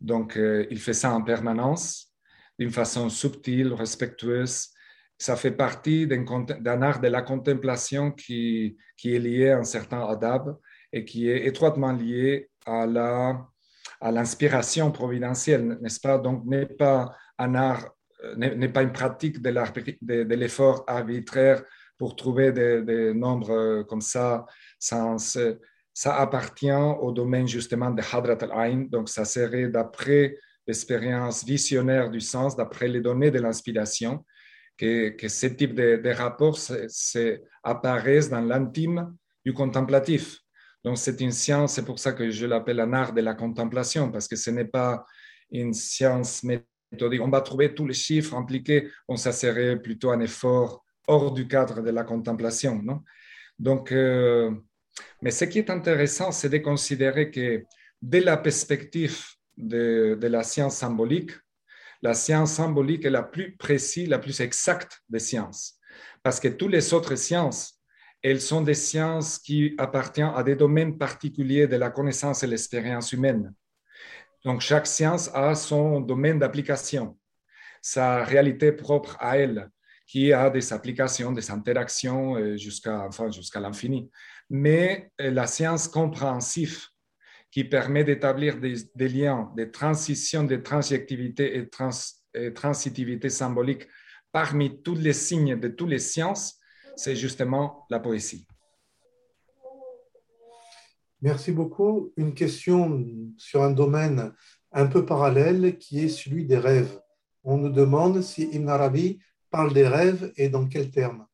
[0.00, 2.12] donc euh, il fait ça en permanence,
[2.58, 4.68] d'une façon subtile, respectueuse.
[5.18, 10.06] Ça fait partie d'un art de la contemplation qui, qui est lié à un certain
[10.08, 10.56] adab
[10.92, 13.46] et qui est étroitement lié à la
[14.02, 16.18] à l'inspiration providentielle, n'est-ce pas?
[16.18, 17.88] Donc, n'est pas un art,
[18.36, 21.62] n'est pas une pratique de l'effort arbitraire
[21.98, 24.44] pour trouver des, nombres euh, comme ça.
[24.80, 26.70] ça appartient
[27.00, 32.88] au domaine justement de Hadrat al-Ain, donc ça serait d'après l'expérience visionnaire du sens, d'après
[32.88, 34.24] les données de l'inspiration,
[34.76, 36.58] que, ce type de, rapports
[37.62, 39.14] apparaissent dans l'intime
[39.44, 40.40] du contemplatif.
[40.84, 44.10] Donc, c'est une science, c'est pour ça que je l'appelle un art de la contemplation,
[44.10, 45.06] parce que ce n'est pas
[45.50, 46.42] une science.
[47.00, 51.48] On va trouver tous les chiffres impliqués, on ça serait plutôt un effort hors du
[51.48, 52.82] cadre de la contemplation.
[52.82, 53.02] Non?
[53.58, 54.50] Donc, euh,
[55.20, 57.64] mais ce qui est intéressant, c'est de considérer que
[58.00, 59.24] dès la perspective
[59.56, 61.32] de, de, la science symbolique,
[62.02, 65.78] la science symbolique est la plus précise, la plus exacte des sciences.
[66.22, 67.82] Parce que toutes les autres sciences
[68.22, 73.12] elles sont des sciences qui appartiennent à des domaines particuliers de la connaissance et l'expérience
[73.12, 73.52] humaine.
[74.44, 77.18] Donc, chaque science a son domaine d'application,
[77.80, 79.70] sa réalité propre à elle,
[80.06, 84.10] qui a des applications, des interactions euh, jusqu'à l'infini.
[84.50, 86.86] Mais euh, la science compréhensive,
[87.50, 91.90] qui permet d'établir des, liens, des transitions, des transjectivité et, trans,
[92.34, 93.86] et transitivité symbolique
[94.32, 96.58] parmi tous les signes de toutes les sciences,
[96.96, 98.46] c'est justement la poésie.
[101.22, 102.12] Merci beaucoup.
[102.16, 103.06] Une question
[103.38, 104.32] sur un domaine
[104.72, 106.98] un peu parallèle qui est celui des rêves.
[107.44, 111.24] On nous demande si Ibn Arabi parle des rêves et dans quels termes.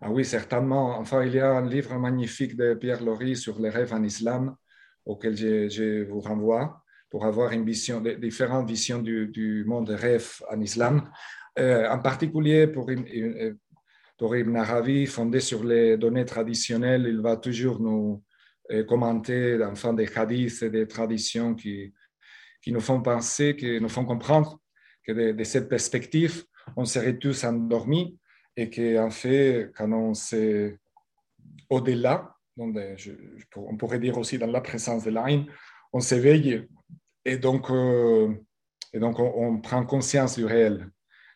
[0.00, 0.96] Ah oui, certainement.
[0.98, 4.54] Enfin, il y a un livre magnifique de Pierre Laurie sur les rêves en islam
[5.04, 10.60] auquel je, vous renvoie pour avoir une vision, différentes visions du, monde des rêves en
[10.60, 11.10] islam.
[11.58, 13.06] Euh, en particulier pour une,
[14.20, 18.22] Ibn Arabi, fondé sur les données traditionnelles, il va toujours nous
[18.70, 21.92] euh, commenter enfin, des hadiths et des traditions qui,
[22.62, 24.58] qui nous font penser, qui nous font comprendre
[25.06, 26.44] que de, cette perspective,
[26.76, 28.18] on serait tous endormis
[28.56, 30.78] et qu'en fait, quand on s'est
[31.68, 35.46] au-delà, on pourrait dire aussi dans la présence de l'âme,
[35.92, 36.66] on s'éveille
[37.24, 38.32] et donc, euh,
[38.92, 40.88] et donc on, prend conscience du réel,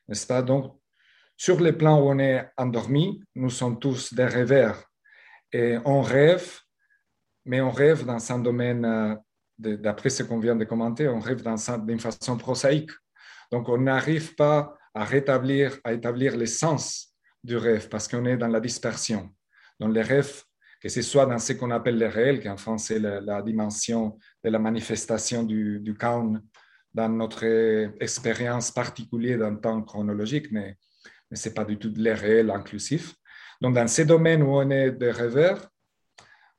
[0.09, 0.43] n'est-ce pas?
[0.43, 0.78] Donc,
[1.39, 4.83] sur le plan où on est endormi, nous sommes tous des rêveurs
[5.53, 6.59] et on rêve,
[7.45, 9.15] mais on rêve dans un domaine, euh,
[9.77, 11.43] d'après ce qu'on vient de commenter, on rêve
[11.87, 12.91] d'une façon prosaïque.
[13.53, 18.49] Donc, on n'arrive pas à rétablir, à établir l'essence du rêve parce qu'on est dans
[18.49, 19.31] la dispersion.
[19.79, 20.43] Dans les rêves,
[20.83, 24.51] que ce soit dans ce qu'on appelle le réel, qui en c'est la, dimension de
[24.51, 25.97] la manifestation du, du
[26.95, 27.45] dans notre
[28.01, 30.77] expérience particulière d'un temps chronologique, mais,
[31.31, 33.15] mais ce n'est pas du tout le réel inclusif.
[33.61, 35.69] Donc, dans ces domaines où on est des rêveurs,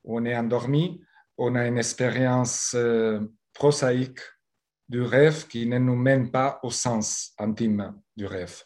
[0.04, 1.02] où on est endormi,
[1.38, 3.20] on a une expérience euh,
[3.54, 4.20] prosaïque
[4.88, 8.62] du rêve qui ne nous mène pas au sens intime du rêve.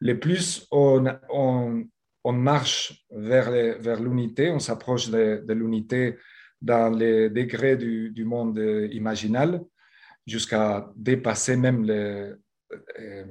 [0.00, 3.50] Le plus on, on, marche vers,
[3.80, 6.18] vers l'unité, on s'approche de, l'unité
[6.60, 8.58] dans les degrés du, du monde
[8.92, 9.62] imaginal,
[10.26, 12.40] jusqu'à dépasser même le,
[12.98, 13.24] euh,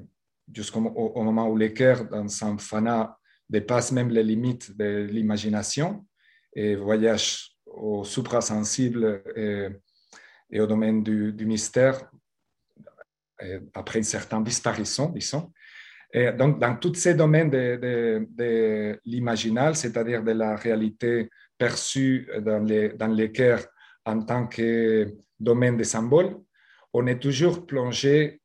[0.52, 3.18] jusqu'au au moment où l'équerre dans son fana
[3.50, 6.06] dépasse même les limites de l'imagination
[6.56, 9.68] et voyage au suprasensible et,
[10.52, 12.10] et au domaine du, mystère
[13.74, 15.52] après une certaine disparition, disons.
[16.14, 22.94] Et donc, dans tous ces domaines de, l'imaginal, c'est-à-dire de la réalité perçue dans, les,
[24.06, 26.38] en tant que domaine des symboles,
[26.94, 28.42] on est toujours plongé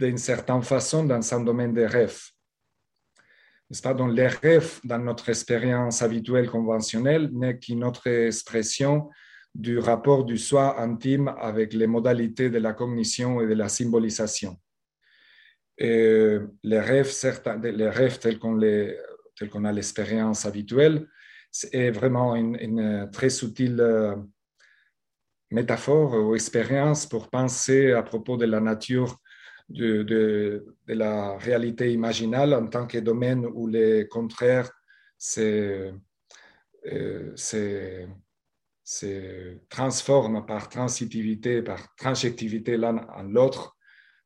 [0.00, 2.22] d'une certaine façon dans un domaine des rêves.
[3.68, 3.94] N'est-ce pas?
[3.94, 9.10] Donc, les rêves, dans notre expérience habituelle conventionnelle, n'est qu'une autre expression
[9.54, 14.56] du rapport du soi intime avec les modalités de la cognition et de la symbolisation.
[15.78, 18.58] Et les rêves, certains, les rêves tels qu'on
[19.50, 21.06] qu'on a l'expérience habituelle,
[21.50, 24.14] c'est vraiment une, très subtile euh,
[25.50, 29.19] métaphore ou expérience pour penser à propos de la nature
[29.70, 34.70] de, la réalité imaginale en tant que domaine où les contraires
[35.38, 35.92] euh,
[37.34, 38.06] se
[39.68, 43.76] transforme par transitivité, par transjectivité l'un en l'autre,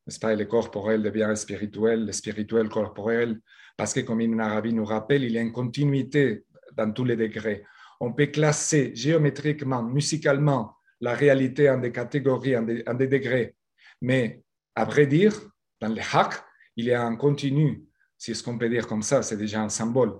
[0.05, 3.39] n'est-ce pas, le corporel devient spirituel, le spirituel corporel,
[3.77, 7.15] parce que comme une Arabie nous rappelle, il y a une continuité dans tous les
[7.15, 7.63] degrés.
[7.99, 13.55] On peut classer géométriquement, musicalement, la réalité en des catégories, en des, en des degrés,
[14.01, 14.44] mais
[14.75, 15.33] à vrai dire,
[15.81, 16.33] dans le haq,
[16.75, 17.85] il y a un continu,
[18.17, 20.13] si ce qu'on peut dire comme ça, c'est déjà un symbole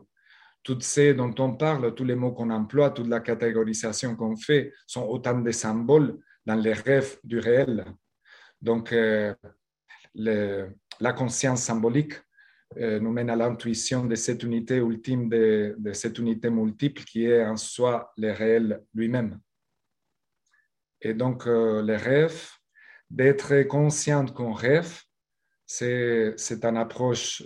[0.65, 4.73] tout ce dont on parle, tous les mots qu'on emploie, toute la catégorisation qu'on fait
[4.88, 7.86] sont autant de symboles dans les rêves du réel.
[8.60, 9.36] Donc, euh,
[10.15, 12.14] la conscience symbolique
[12.77, 17.45] euh, nous mène à l'intuition de cette unité ultime, de, cette unité multiple qui est
[17.45, 19.40] en soi le réel lui-même.
[20.99, 22.49] Et donc, euh, les rêves,
[23.10, 25.02] d'être conscient qu'on rêve,
[25.65, 27.44] c'est une approche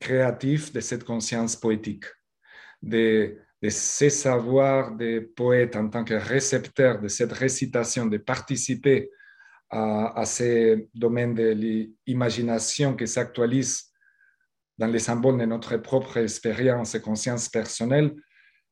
[0.00, 2.04] créatif de cette conscience poétique,
[2.82, 9.10] de, de ces savoirs des poètes en tant que récepteurs de cette récitation, de participer
[9.70, 13.90] à, à ces domaines de l'imagination qui s'actualisent
[14.76, 18.14] dans les symboles de notre propre expérience et conscience personnelle,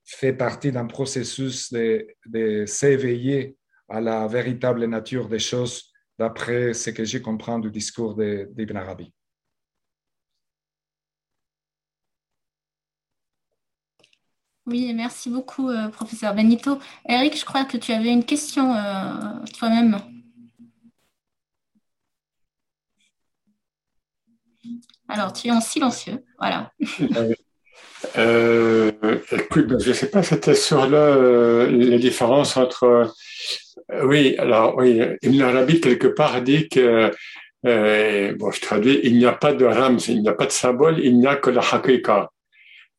[0.04, 3.56] fait partie d'un processus de, de s'éveiller
[3.88, 9.12] à la véritable nature des choses d'après ce que j'ai compris du discours d'Ibn Arabi.
[14.64, 16.78] Oui, merci beaucoup, euh, professeur Benito.
[17.08, 19.98] Eric, je crois que tu avais une question euh, toi-même.
[25.08, 26.72] Alors, tu es en silencieux, voilà.
[28.18, 28.90] Euh,
[29.30, 33.12] écoute, je ne sais pas, c'était sur là la différence entre.
[34.02, 37.10] oui, alors, oui, Ibn Arabi, quelque part, dit que.
[37.64, 40.98] bon, je traduis, il n'y a pas de rams, il n'y a pas de symbole,
[40.98, 42.30] il n'y a que la hakika.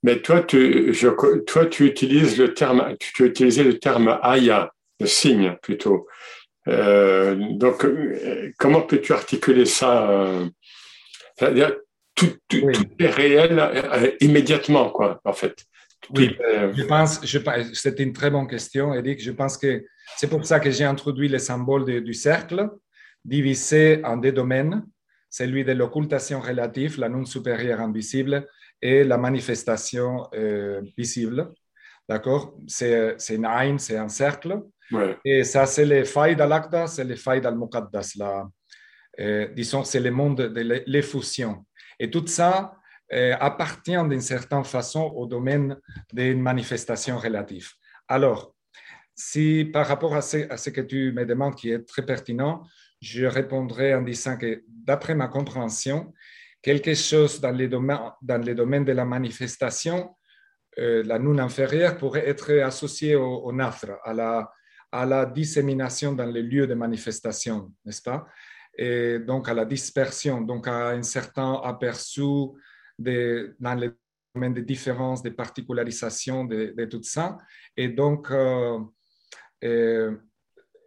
[0.04, 1.08] Mais toi, tu, je,
[1.46, 6.08] toi, tu utilises le terme, tu utilisé le terme aya, le signe plutôt.
[6.68, 10.10] Euh, donc, euh, comment peux-tu articuler ça
[12.22, 12.70] euh, tout, tout,
[13.00, 15.66] est réel euh, immédiatement, quoi, en fait.
[16.16, 16.36] Oui,
[16.76, 17.40] je pense, je,
[17.74, 19.22] c'était une très bonne question, Eric.
[19.22, 19.86] Je pense que
[20.18, 22.70] c'est pour ça que j'ai introduit le symbole du cercle,
[23.24, 24.84] divisé en deux domaines,
[25.30, 28.46] celui de l'occultation relative, la non supérieure invisible,
[28.82, 31.54] et la manifestation euh, visible.
[32.10, 32.54] D'accord?
[32.68, 34.60] C'est une aïn, c'est un cercle.
[35.24, 38.16] Et ça, c'est les failles d'al-Aqda, c'est les failles d'al-Muqaddas,
[39.56, 41.66] disons, c'est le monde de l'effusion.
[42.00, 42.76] Et tout ça
[43.40, 45.78] appartient d'une certaine façon au domaine
[46.12, 47.70] des manifestations relatives.
[48.08, 48.56] Alors,
[49.16, 52.64] si par rapport à ce, que tu me demandes, qui est très pertinent,
[53.02, 56.14] je répondrai en disant que d'après ma compréhension,
[56.62, 60.16] quelque chose dans les domaines, dans les domaines de la manifestation,
[60.80, 64.52] euh, la non inférieure pourrait être associée au, au à la,
[64.92, 68.26] à la dissémination dans les lieux de manifestation, n'est-ce pas?
[68.78, 72.22] Et donc à la dispersion, donc à un certain aperçu
[72.98, 73.92] de, dans les
[74.34, 77.38] domaines de différences, de particularisations de, tout ça.
[77.78, 78.80] Et donc, euh,
[79.64, 80.16] euh,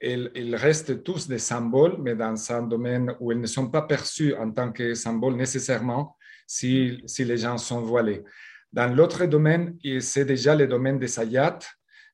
[0.02, 4.34] ils, restent tous des symboles, mais dans un domaine où ils ne sont pas perçus
[4.34, 8.24] en tant que symboles nécessairement si, si les gens sont voilés.
[8.72, 11.58] Dans l'autre domaine, c'est déjà le domaine des ayats,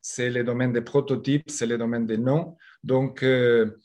[0.01, 2.57] c'est le domaine des prototypes, c'est le domaine des noms.
[2.85, 3.77] Donc, euh,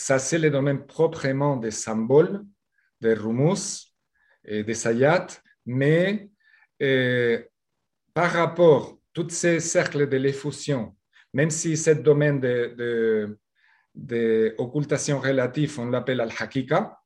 [0.00, 2.42] ça, c'est le domaine proprement des symboles,
[3.00, 3.94] des rumus
[4.44, 5.26] et des ayats,
[5.66, 6.30] mais
[8.14, 10.94] par rapport à tous ces cercles de l'effusion
[11.32, 13.36] même si ce domaine de,
[13.94, 17.00] de, relative, on l'appelle al-hakika,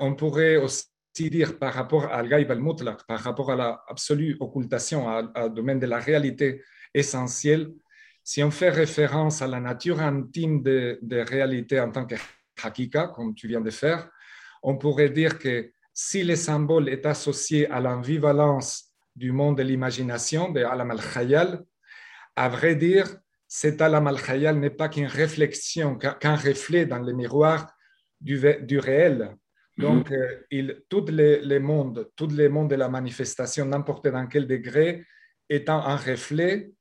[0.00, 0.86] on pourrait aussi
[1.30, 5.98] dire par rapport à al-gaib al-mutlaq, par rapport à l'absolue occultation, au domaine de la
[5.98, 6.62] réalité
[6.94, 7.72] essentielle,
[8.26, 12.16] si on fait référence à la nature intime de, de réalité en tant que
[12.60, 14.10] hakika, comme tu viens de faire,
[14.64, 20.50] on pourrait dire que si le symbole est associé à l'ambivalence du monde de l'imagination,
[20.50, 21.62] de alam al-khayal,
[22.34, 23.06] à vrai dire,
[23.46, 27.72] cet alam al-khayal n'est pas qu'une réflexion, qu'un reflet dans le miroir
[28.20, 29.36] du, du réel.
[29.78, 30.16] Donc, mhm.
[30.16, 35.06] euh, il, tous les, mondes, tous les mondes de la manifestation, n'importe dans quel degré,
[35.48, 36.72] étant un reflet,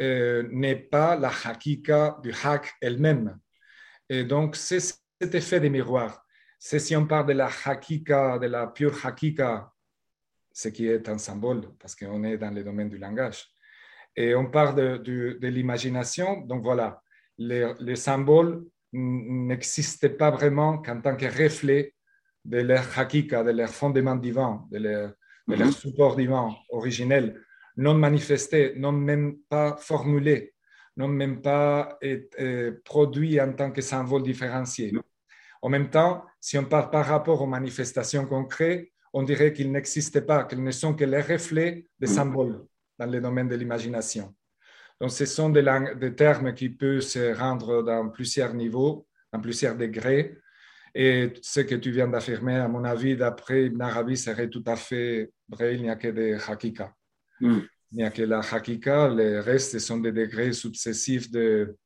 [0.00, 3.38] euh, n'est pas la hakika du hak elle-même.
[4.08, 6.24] Et donc, c'est cet effet des miroirs.
[6.58, 9.70] C'est si on parle de la hakika, de la pure hakika,
[10.52, 13.50] ce qui est un symbole, parce qu'on est dans le domaine du langage
[14.16, 16.40] et on parle de, l'imagination.
[16.40, 17.02] Donc voilà,
[17.38, 21.94] les, symboles n'existaient pas vraiment qu'en tant que reflet
[22.44, 25.12] de leur hakika, de leur fondement divin, de leur,
[25.46, 25.70] mhm.
[25.70, 27.40] support divin originel,
[27.76, 30.54] non manifesté, non même pas formulé,
[30.96, 31.98] non même pas
[32.84, 34.92] produit en tant que symbole différencié.
[35.62, 40.22] En même temps, si on parle par rapport aux manifestations concrètes, on dirait qu'ils n'existaient
[40.22, 42.64] pas, qu'ils ne sont que les reflets des symboles
[42.98, 44.34] dans le domaine de l'imagination.
[45.00, 45.64] Donc, ce sont des,
[45.98, 50.38] des, termes qui peuvent se rendre dans plusieurs niveaux, dans plusieurs degrés.
[50.94, 54.76] Et ce que tu viens d'affirmer, à mon avis, d'après Ibn Arabi, serait tout à
[54.76, 55.74] fait vrai.
[55.74, 56.94] Il n'y a que des hakika.
[57.40, 57.60] Hmm.
[57.92, 59.08] Il n'y a que la hakika.
[59.08, 61.76] Les restes sont des degrés successifs de,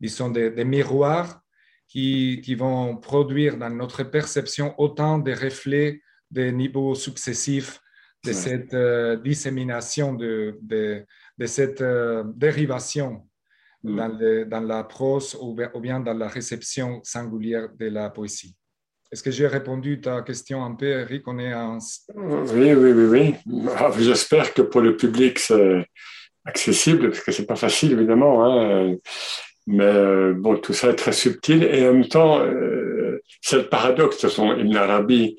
[0.00, 1.40] disons, des, des miroirs
[1.88, 6.00] qui, qui, vont produire dans notre perception autant de reflets
[6.30, 7.78] des niveaux successifs
[8.24, 11.04] de cette euh, dissémination, de, de,
[11.36, 13.28] de cette euh, dérivation
[13.82, 13.96] mm.
[13.96, 18.56] dans, dans, la prose ou, bien dans la réception singulière de la poésie.
[19.12, 21.24] Est-ce que j'ai répondu à ta question un peu, Eric?
[21.38, 21.78] Est en...
[22.14, 23.34] Oui, oui, oui, oui.
[23.76, 25.86] Ah, j'espère que pour le public, c'est
[26.44, 28.44] accessible, parce que c'est pas facile, évidemment.
[28.44, 28.96] Hein.
[29.66, 31.62] Mais euh, bon, tout ça est très subtil.
[31.62, 32.40] Et en même temps,
[33.42, 34.16] c'est le paradoxe.
[34.16, 35.36] De façon, Ibn Arabi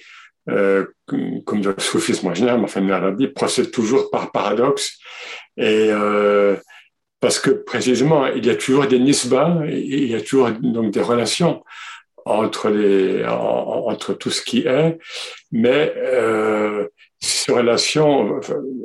[0.50, 4.98] euh, comme le soufisme en général, enfin l'Arabie procède toujours par paradoxe.
[5.56, 6.58] Et euh,
[7.20, 11.02] parce que précisément, il y a toujours des nisbas, il y a toujours donc des
[11.02, 11.64] relations
[12.26, 14.98] entre les entre tout ce qui est,
[15.52, 16.88] mais euh,
[17.20, 18.40] ces relations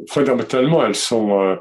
[0.09, 1.57] fondamentalement elles sont euh,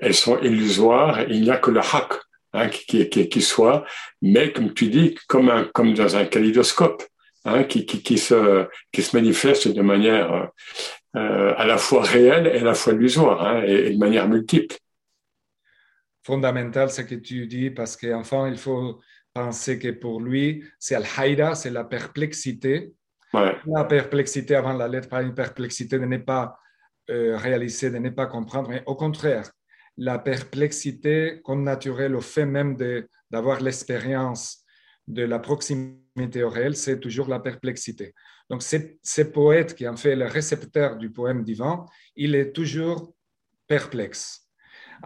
[0.00, 1.22] elles sont illusoires.
[1.28, 2.14] Il n'y a que le haq
[2.52, 3.84] hein, qui, qui, qui, soit,
[4.22, 7.02] mais comme tu dis, comme un, comme dans un kaléidoscope.
[7.46, 10.50] Hein, qui, qui, se, qui se manifeste de manière
[11.14, 14.76] euh, à la fois réelle et à la fois illusoire, hein, et, de manière multiple.
[16.22, 18.98] Fondamental ce que tu dis, parce qu'enfin, il faut
[19.34, 22.94] penser que pour lui, c'est al-haïda, c'est la perplexité.
[23.66, 26.56] La perplexité avant la lettre, pas une perplexité de ne pas
[27.10, 29.50] euh, réaliser, de ne pas comprendre, mais au contraire,
[29.96, 32.76] la perplexité comme naturelle au fait même
[33.30, 34.64] d'avoir l'expérience
[35.06, 38.14] de la proximité au réel, c'est toujours la perplexité.
[38.48, 43.14] Donc, ce poète qui en fait le récepteur du poème divin, il est toujours
[43.66, 44.43] perplexe.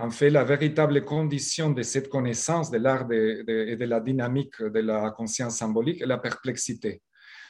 [0.00, 4.78] En fait, la véritable condition de cette connaissance de l'art et de, la dynamique de
[4.78, 7.02] la conscience symbolique est la perplexité.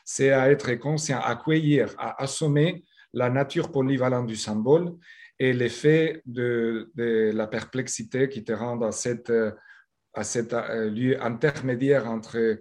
[0.05, 4.95] C'est à être conscient, à accueillir, à assommer la nature polyvalente du symbole
[5.39, 12.61] et l'effet de, la perplexité qui te rend à cet euh, lieu intermédiaire entre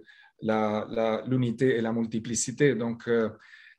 [1.26, 2.74] l'unité et la multiplicité.
[2.74, 3.08] Donc,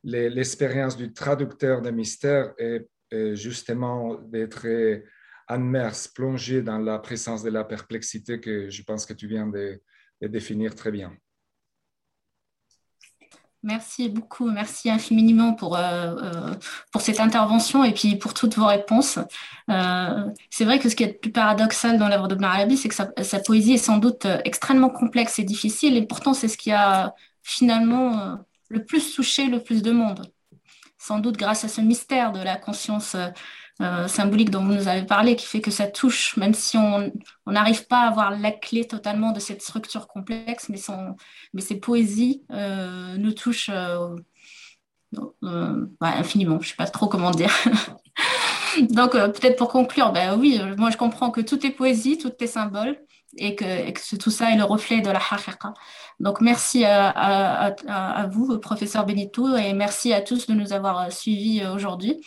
[0.03, 2.87] l'expérience du traducteur de mystère est,
[3.33, 4.67] justement d'être
[5.49, 9.81] immerse, plongé dans la présence de la perplexité que je pense que tu viens de
[10.21, 11.11] définir très bien.
[13.61, 16.55] Merci beaucoup, merci infiniment pour, euh, euh,
[16.93, 19.19] pour cette intervention et puis pour toutes vos réponses.
[19.69, 22.87] Euh, c'est vrai que ce qui est le plus paradoxal dans l'œuvre de Ibn c'est
[22.87, 26.71] que sa, poésie est sans doute extrêmement complexe et difficile, et pourtant c'est ce qui
[26.71, 27.13] a
[27.43, 28.37] finalement
[28.69, 30.31] le plus touché le plus de monde.
[30.97, 33.17] Sans doute grâce à ce mystère de la conscience
[33.81, 37.13] euh, symbolique dont vous nous avez parlé, qui fait que ça touche, même si on
[37.47, 41.15] n'arrive pas à avoir la clé totalement de cette structure complexe, mais, son,
[41.53, 44.15] mais ces poésies euh, nous touchent euh,
[46.01, 46.59] infiniment.
[46.59, 47.53] Je ne sais pas trop comment dire.
[48.89, 52.47] Donc, peut-être pour conclure, ben oui, moi je comprends que tout est poésie, tout est
[52.47, 52.99] symbole,
[53.37, 55.73] et que, tout ça est le reflet de la haqiqa.
[56.19, 62.21] Donc, merci à, vous, professeur Benito, et merci à tous de nous avoir suivis aujourd'hui.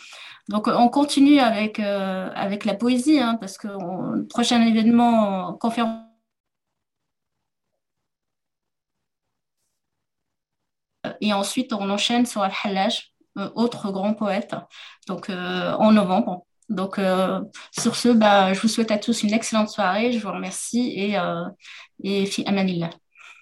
[0.49, 6.01] Donc, on continue avec, euh, avec la poésie, hein, parce que le prochain événement, conférence.
[11.21, 14.55] Et ensuite, on enchaîne sur Al-Hallaj, euh, autre grand poète,
[15.07, 16.45] donc euh, en novembre.
[16.69, 16.99] Donc,
[17.77, 20.11] sur ce, bah, je vous souhaite à tous une excellente soirée.
[20.13, 21.17] Je vous remercie et,
[22.03, 22.89] et fi amanillah.